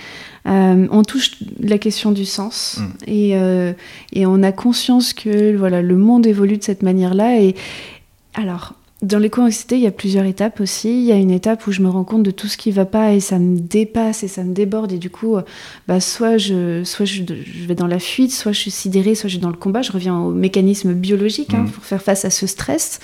[0.46, 2.84] Euh, on touche la question du sens Mm.
[3.06, 3.72] et, euh,
[4.12, 7.40] et on a conscience que voilà, le monde évolue de cette manière-là.
[7.40, 7.54] Et
[8.34, 8.74] alors.
[9.02, 10.90] Dans l'éco-anxiété, il y a plusieurs étapes aussi.
[10.90, 12.84] Il y a une étape où je me rends compte de tout ce qui va
[12.84, 14.92] pas et ça me dépasse et ça me déborde.
[14.92, 15.42] Et du coup, euh,
[15.88, 19.28] bah, soit, je, soit je, je vais dans la fuite, soit je suis sidérée, soit
[19.28, 19.80] je suis dans le combat.
[19.80, 21.70] Je reviens au mécanisme biologique hein, Mhm.
[21.70, 23.00] pour faire face à ce stress.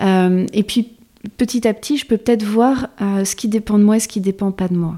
[0.00, 0.92] Euh, et puis,
[1.36, 4.08] petit à petit, je peux peut-être voir euh, ce qui dépend de moi et ce
[4.08, 4.94] qui dépend pas de moi.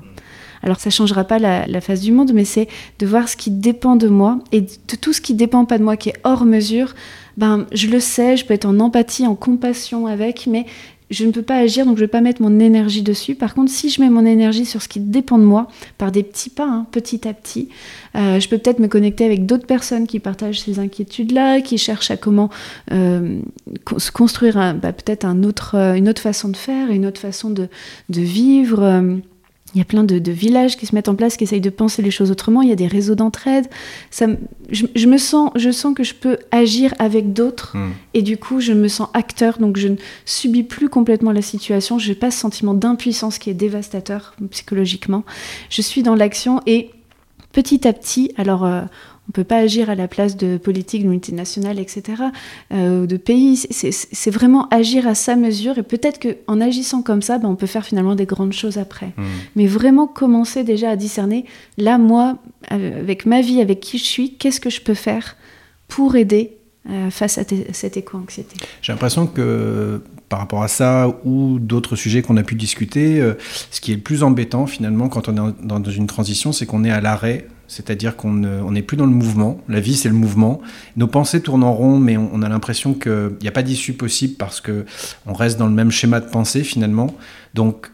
[0.62, 2.66] Alors ça changera pas la, la face du monde, mais c'est
[2.98, 5.84] de voir ce qui dépend de moi et de tout ce qui dépend pas de
[5.84, 6.94] moi, qui est hors mesure.
[7.36, 10.66] Ben, je le sais, je peux être en empathie, en compassion avec, mais
[11.08, 13.36] je ne peux pas agir, donc je ne vais pas mettre mon énergie dessus.
[13.36, 15.68] Par contre, si je mets mon énergie sur ce qui dépend de moi,
[15.98, 17.68] par des petits pas, hein, petit à petit,
[18.16, 22.10] euh, je peux peut-être me connecter avec d'autres personnes qui partagent ces inquiétudes-là, qui cherchent
[22.10, 22.50] à comment
[22.92, 23.38] euh,
[23.98, 27.68] se construire bah, peut-être euh, une autre façon de faire, une autre façon de,
[28.08, 29.20] vivre.
[29.76, 31.68] Il y a plein de, de, villages qui se mettent en place, qui essayent de
[31.68, 32.62] penser les choses autrement.
[32.62, 33.66] Il y a des réseaux d'entraide.
[34.10, 34.26] Ça,
[34.70, 37.90] je, je, me sens, je sens que je peux agir avec d'autres, mmh.
[38.14, 39.58] et du coup, je me sens acteur.
[39.58, 41.98] Donc, je ne subis plus complètement la situation.
[41.98, 45.24] Je n'ai pas ce sentiment d'impuissance qui est dévastateur psychologiquement.
[45.68, 46.90] Je suis dans l'action et
[47.52, 48.64] petit à petit, alors.
[48.64, 48.80] Euh,
[49.26, 52.22] on ne peut pas agir à la place de politiques, de multinationales, etc.,
[52.72, 53.56] euh, de pays.
[53.56, 55.78] C'est vraiment agir à sa mesure.
[55.78, 59.12] Et peut-être qu'en agissant comme ça, ben, on peut faire finalement des grandes choses après.
[59.16, 59.22] Mmh.
[59.56, 61.44] Mais vraiment commencer déjà à discerner,
[61.76, 65.36] là, moi, avec ma vie, avec qui je suis, qu'est-ce que je peux faire
[65.88, 66.52] pour aider
[66.88, 72.22] euh, face à cette éco-anxiété J'ai l'impression que par rapport à ça ou d'autres sujets
[72.22, 73.34] qu'on a pu discuter, euh,
[73.72, 76.84] ce qui est le plus embêtant finalement quand on est dans une transition, c'est qu'on
[76.84, 79.60] est à l'arrêt c'est-à-dire qu'on n'est plus dans le mouvement.
[79.68, 80.60] La vie, c'est le mouvement.
[80.96, 84.34] Nos pensées tournent en rond, mais on, a l'impression qu'il n'y a pas d'issue possible
[84.38, 87.14] parce qu'on reste dans le même schéma de pensée finalement.
[87.54, 87.90] Donc,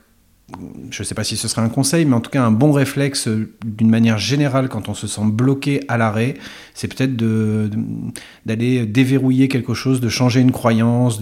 [0.90, 2.72] je ne sais pas si ce serait un conseil, mais en tout cas un bon
[2.72, 3.28] réflexe
[3.64, 6.34] d'une manière générale quand on se sent bloqué à l'arrêt,
[6.74, 11.20] c'est peut-être d'aller déverrouiller quelque chose, de changer une croyance,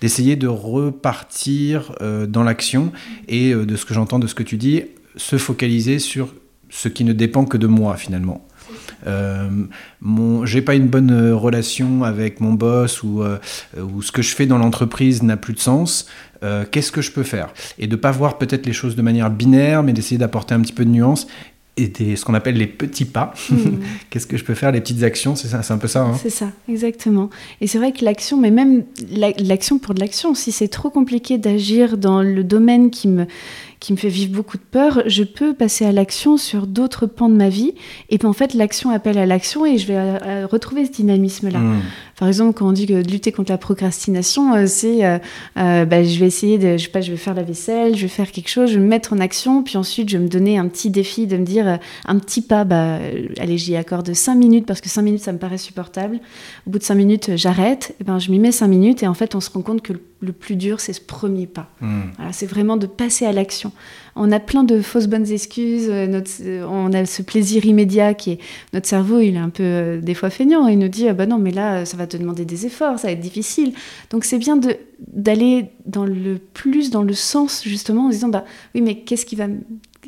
[0.00, 2.92] d'essayer de, de, repartir euh, dans l'action
[3.28, 4.84] et euh, de ce que j'entends de ce que tu dis,
[5.16, 6.32] se focaliser sur
[6.70, 8.46] ce qui ne dépend que de moi finalement.
[9.06, 9.48] Euh,
[10.00, 13.38] mon, j'ai pas une bonne relation avec mon boss ou, euh,
[13.78, 16.06] ou ce que je fais dans l'entreprise n'a plus de sens.
[16.42, 17.52] Euh, qu'est-ce que je peux faire?
[17.78, 20.72] Et de pas voir peut-être les choses de manière binaire, mais d'essayer d'apporter un petit
[20.72, 21.26] peu de nuance
[21.76, 23.32] et des, ce qu'on appelle les petits pas.
[23.50, 23.56] Mmh.
[24.10, 24.72] Qu'est-ce que je peux faire?
[24.72, 26.02] Les petites actions, c'est ça, c'est un peu ça.
[26.02, 27.30] Hein c'est ça, exactement.
[27.60, 28.84] Et c'est vrai que l'action, mais même
[29.38, 33.26] l'action pour de l'action, si c'est trop compliqué d'agir dans le domaine qui me
[33.80, 37.30] qui me fait vivre beaucoup de peur, je peux passer à l'action sur d'autres pans
[37.30, 37.74] de ma vie.
[38.10, 40.92] Et puis en fait, l'action appelle à l'action et je vais euh, euh, retrouver ce
[40.92, 41.58] dynamisme-là.
[41.58, 41.80] Mmh.
[42.20, 45.18] Par exemple, quand on dit que de lutter contre la procrastination, euh, c'est euh,
[45.56, 48.02] euh, bah, je vais essayer de, je sais pas, je vais faire la vaisselle, je
[48.02, 50.28] vais faire quelque chose, je vais me mettre en action, puis ensuite je vais me
[50.28, 52.98] donner un petit défi de me dire un petit pas, bah,
[53.38, 56.20] allez, j'y accorde 5 minutes parce que 5 minutes ça me paraît supportable.
[56.66, 59.14] Au bout de 5 minutes, j'arrête, et ben je m'y mets 5 minutes et en
[59.14, 61.70] fait on se rend compte que le, le plus dur c'est ce premier pas.
[61.80, 62.00] Mmh.
[62.16, 63.72] Voilà, c'est vraiment de passer à l'action
[64.16, 65.88] on a plein de fausses bonnes excuses.
[65.88, 66.30] Euh, notre,
[66.66, 68.38] on a ce plaisir immédiat qui est
[68.72, 70.66] notre cerveau, il est un peu euh, des fois feignant.
[70.66, 73.08] Il nous dit ah bah non, mais là, ça va te demander des efforts, ça
[73.08, 73.72] va être difficile.
[74.10, 78.44] Donc c'est bien de d'aller dans le plus dans le sens justement en disant bah
[78.74, 79.46] oui, mais qu'est-ce qui va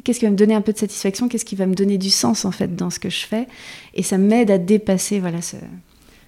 [0.04, 2.10] qu'est-ce qui va me donner un peu de satisfaction, qu'est-ce qui va me donner du
[2.10, 3.46] sens en fait dans ce que je fais,
[3.94, 5.56] et ça m'aide à dépasser voilà ce,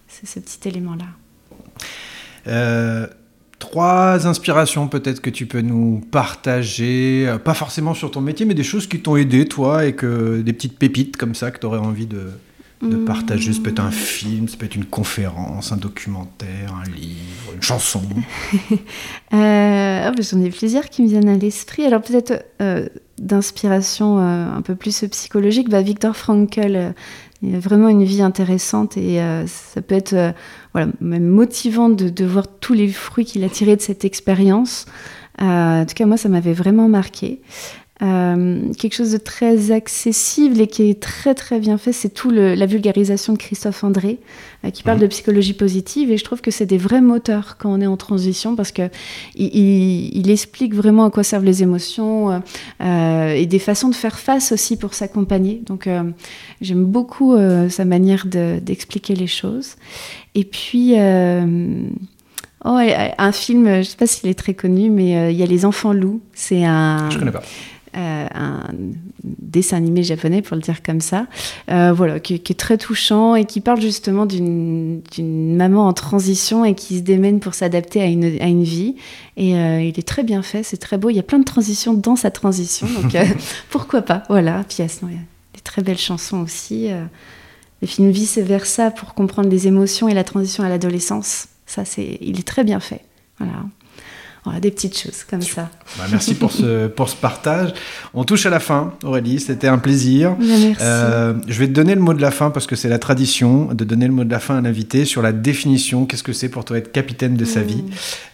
[0.08, 1.06] ce, ce petit élément là.
[2.46, 3.06] Euh
[3.64, 8.54] trois inspirations peut-être que tu peux nous partager, euh, pas forcément sur ton métier, mais
[8.54, 11.66] des choses qui t'ont aidé, toi, et que des petites pépites comme ça que tu
[11.66, 12.28] aurais envie de,
[12.84, 13.04] de mmh.
[13.04, 13.52] partager.
[13.52, 17.62] Ça peut être un film, ça peut être une conférence, un documentaire, un livre, une
[17.62, 18.02] chanson.
[19.32, 21.84] euh, oh, J'en ai plusieurs qui me viennent à l'esprit.
[21.84, 26.90] Alors peut-être euh, d'inspiration euh, un peu plus psychologique, bah, Victor Frankl, euh,
[27.42, 30.32] il a vraiment une vie intéressante et ça peut être
[30.72, 34.86] voilà, même motivant de, de, voir tous les fruits qu'il a tirés de cette expérience.
[35.38, 37.42] en tout cas, moi, ça m'avait vraiment marqué.
[38.02, 42.28] Euh, quelque chose de très accessible et qui est très très bien fait, c'est tout
[42.28, 44.18] le, la vulgarisation de Christophe André,
[44.64, 45.02] euh, qui parle mmh.
[45.02, 47.96] de psychologie positive, et je trouve que c'est des vrais moteurs quand on est en
[47.96, 48.90] transition, parce que
[49.36, 52.42] il, il, il explique vraiment à quoi servent les émotions
[52.82, 55.62] euh, et des façons de faire face aussi pour s'accompagner.
[55.64, 55.88] Donc
[56.60, 57.36] j'aime beaucoup
[57.68, 59.76] sa manière d'expliquer de, les choses.
[60.34, 60.94] Et puis
[62.66, 62.78] Oh,
[63.18, 65.66] un film, je ne sais pas s'il est très connu, mais il y a Les
[65.66, 66.22] Enfants Loups.
[66.32, 67.10] C'est un.
[67.10, 67.42] Je connais pas.
[67.96, 68.60] Euh, un
[69.22, 71.26] dessin animé japonais, pour le dire comme ça,
[71.70, 75.00] euh, voilà, qui, qui, est très touchant et qui parle justement d'une
[75.56, 78.96] maman en transition et qui se démène pour s'adapter à une, à une vie.
[79.36, 81.08] Et euh, il est très bien fait, c'est très beau.
[81.08, 83.16] Il y a plein de transitions dans sa transition, donc
[83.70, 84.64] pourquoi pas Voilà.
[84.68, 85.08] Puis il y a
[85.54, 86.88] des très belles chansons aussi.
[87.80, 91.46] le film Vice versa pour comprendre les émotions et la transition à l'adolescence.
[91.66, 93.02] Ça, c'est, il est très bien fait.
[93.38, 93.54] Voilà.
[94.44, 95.70] Voilà, des petites choses comme ça.
[95.96, 97.72] Bah, merci pour ce, pour ce partage.
[98.12, 99.40] On touche à la fin, Aurélie.
[99.40, 100.32] C'était un plaisir.
[100.32, 100.76] Bah, merci.
[100.82, 103.72] Euh, je vais te donner le mot de la fin parce que c'est la tradition
[103.72, 106.04] de donner le mot de la fin à l'invité sur la définition.
[106.04, 107.66] Qu'est-ce que c'est pour toi être capitaine de sa Mm.
[107.66, 107.84] vie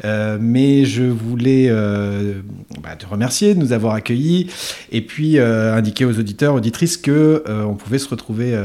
[0.05, 2.41] Euh, Mais je voulais euh,
[2.83, 4.49] bah, te remercier de nous avoir accueillis
[4.91, 8.59] et puis indiquer aux auditeurs, auditrices que on pouvait se retrouver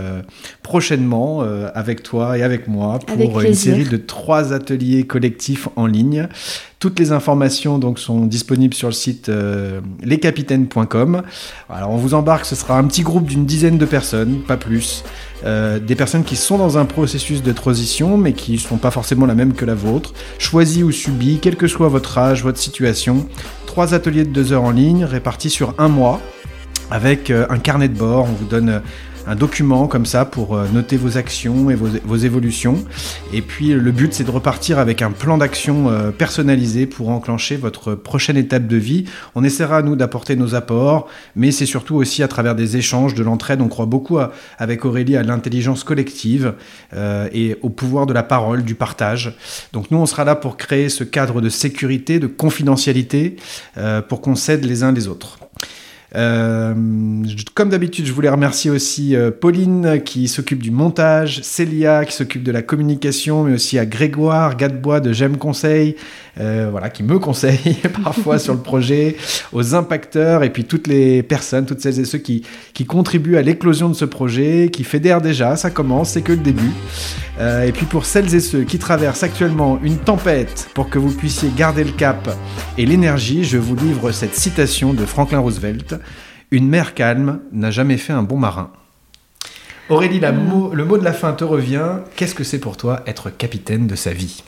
[0.63, 1.41] prochainement
[1.73, 6.27] avec toi et avec moi pour Avec une série de trois ateliers collectifs en ligne.
[6.85, 11.23] Toutes les informations donc sont disponibles sur le site euh, lescapitaines.com.
[11.67, 15.03] Alors on vous embarque, ce sera un petit groupe d'une dizaine de personnes, pas plus.
[15.45, 18.91] Euh, des personnes qui sont dans un processus de transition, mais qui ne sont pas
[18.91, 22.59] forcément la même que la vôtre, choisis ou subis, quel que soit votre âge, votre
[22.59, 23.27] situation.
[23.65, 26.21] Trois ateliers de deux heures en ligne, répartis sur un mois,
[26.91, 28.27] avec euh, un carnet de bord.
[28.29, 28.83] On vous donne
[29.27, 32.83] un document comme ça pour euh, noter vos actions et vos, vos évolutions.
[33.33, 37.55] Et puis le but, c'est de repartir avec un plan d'action euh, personnalisé pour enclencher
[37.57, 39.05] votre prochaine étape de vie.
[39.33, 43.23] On essaiera, nous, d'apporter nos apports, mais c'est surtout aussi à travers des échanges, de
[43.23, 43.61] l'entraide.
[43.61, 46.53] On croit beaucoup à- avec Aurélie à l'intelligence collective
[46.93, 49.35] euh, et au pouvoir de la parole, du partage.
[49.73, 53.35] Donc nous, on sera là pour créer ce cadre de sécurité, de confidentialité,
[53.77, 55.39] euh, pour qu'on s'aide les uns les autres.
[56.15, 56.73] Euh,
[57.53, 62.43] comme d'habitude, je voulais remercier aussi euh, Pauline qui s'occupe du montage, Célia qui s'occupe
[62.43, 65.95] de la communication, mais aussi à Grégoire Gadebois de J'aime Conseil,
[66.39, 69.17] euh, voilà, qui me conseille parfois sur le projet,
[69.51, 72.43] aux impacteurs et puis toutes les personnes, toutes celles et ceux qui,
[72.87, 76.71] contribuent à l'éclosion de ce projet, qui fédèrent déjà, ça commence, c'est que le début.
[77.41, 81.51] Et puis pour celles et ceux qui traversent actuellement une tempête pour que vous puissiez
[81.57, 82.29] garder le cap
[82.77, 85.95] et l'énergie, je vous livre cette citation de Franklin Roosevelt.
[86.51, 88.71] Une mer calme n'a jamais fait un bon marin.
[89.89, 91.97] Aurélie, la mot- le mot de la fin te revient.
[92.15, 94.43] Qu'est-ce que c'est pour toi être capitaine de sa vie?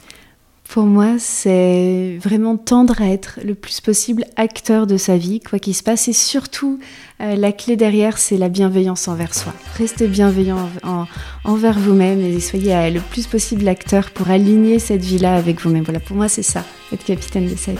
[0.70, 5.60] Pour moi, c'est vraiment tendre à être le plus possible acteur de sa vie, quoi
[5.60, 6.08] qu'il se passe.
[6.10, 6.80] Et surtout,
[7.22, 9.54] euh, la clé derrière, c'est la bienveillance envers soi.
[9.78, 11.08] Restez bienveillant en- en-
[11.46, 15.84] envers vous-même et soyez euh, le plus possible acteur pour aligner cette vie-là avec vous-même.
[15.84, 17.78] Voilà, pour moi, c'est ça, être capitaine de sa vie.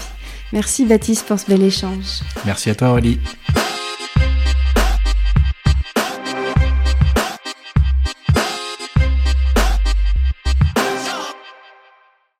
[0.54, 2.22] Merci Baptiste pour ce bel échange.
[2.46, 3.20] Merci à toi Aurélie.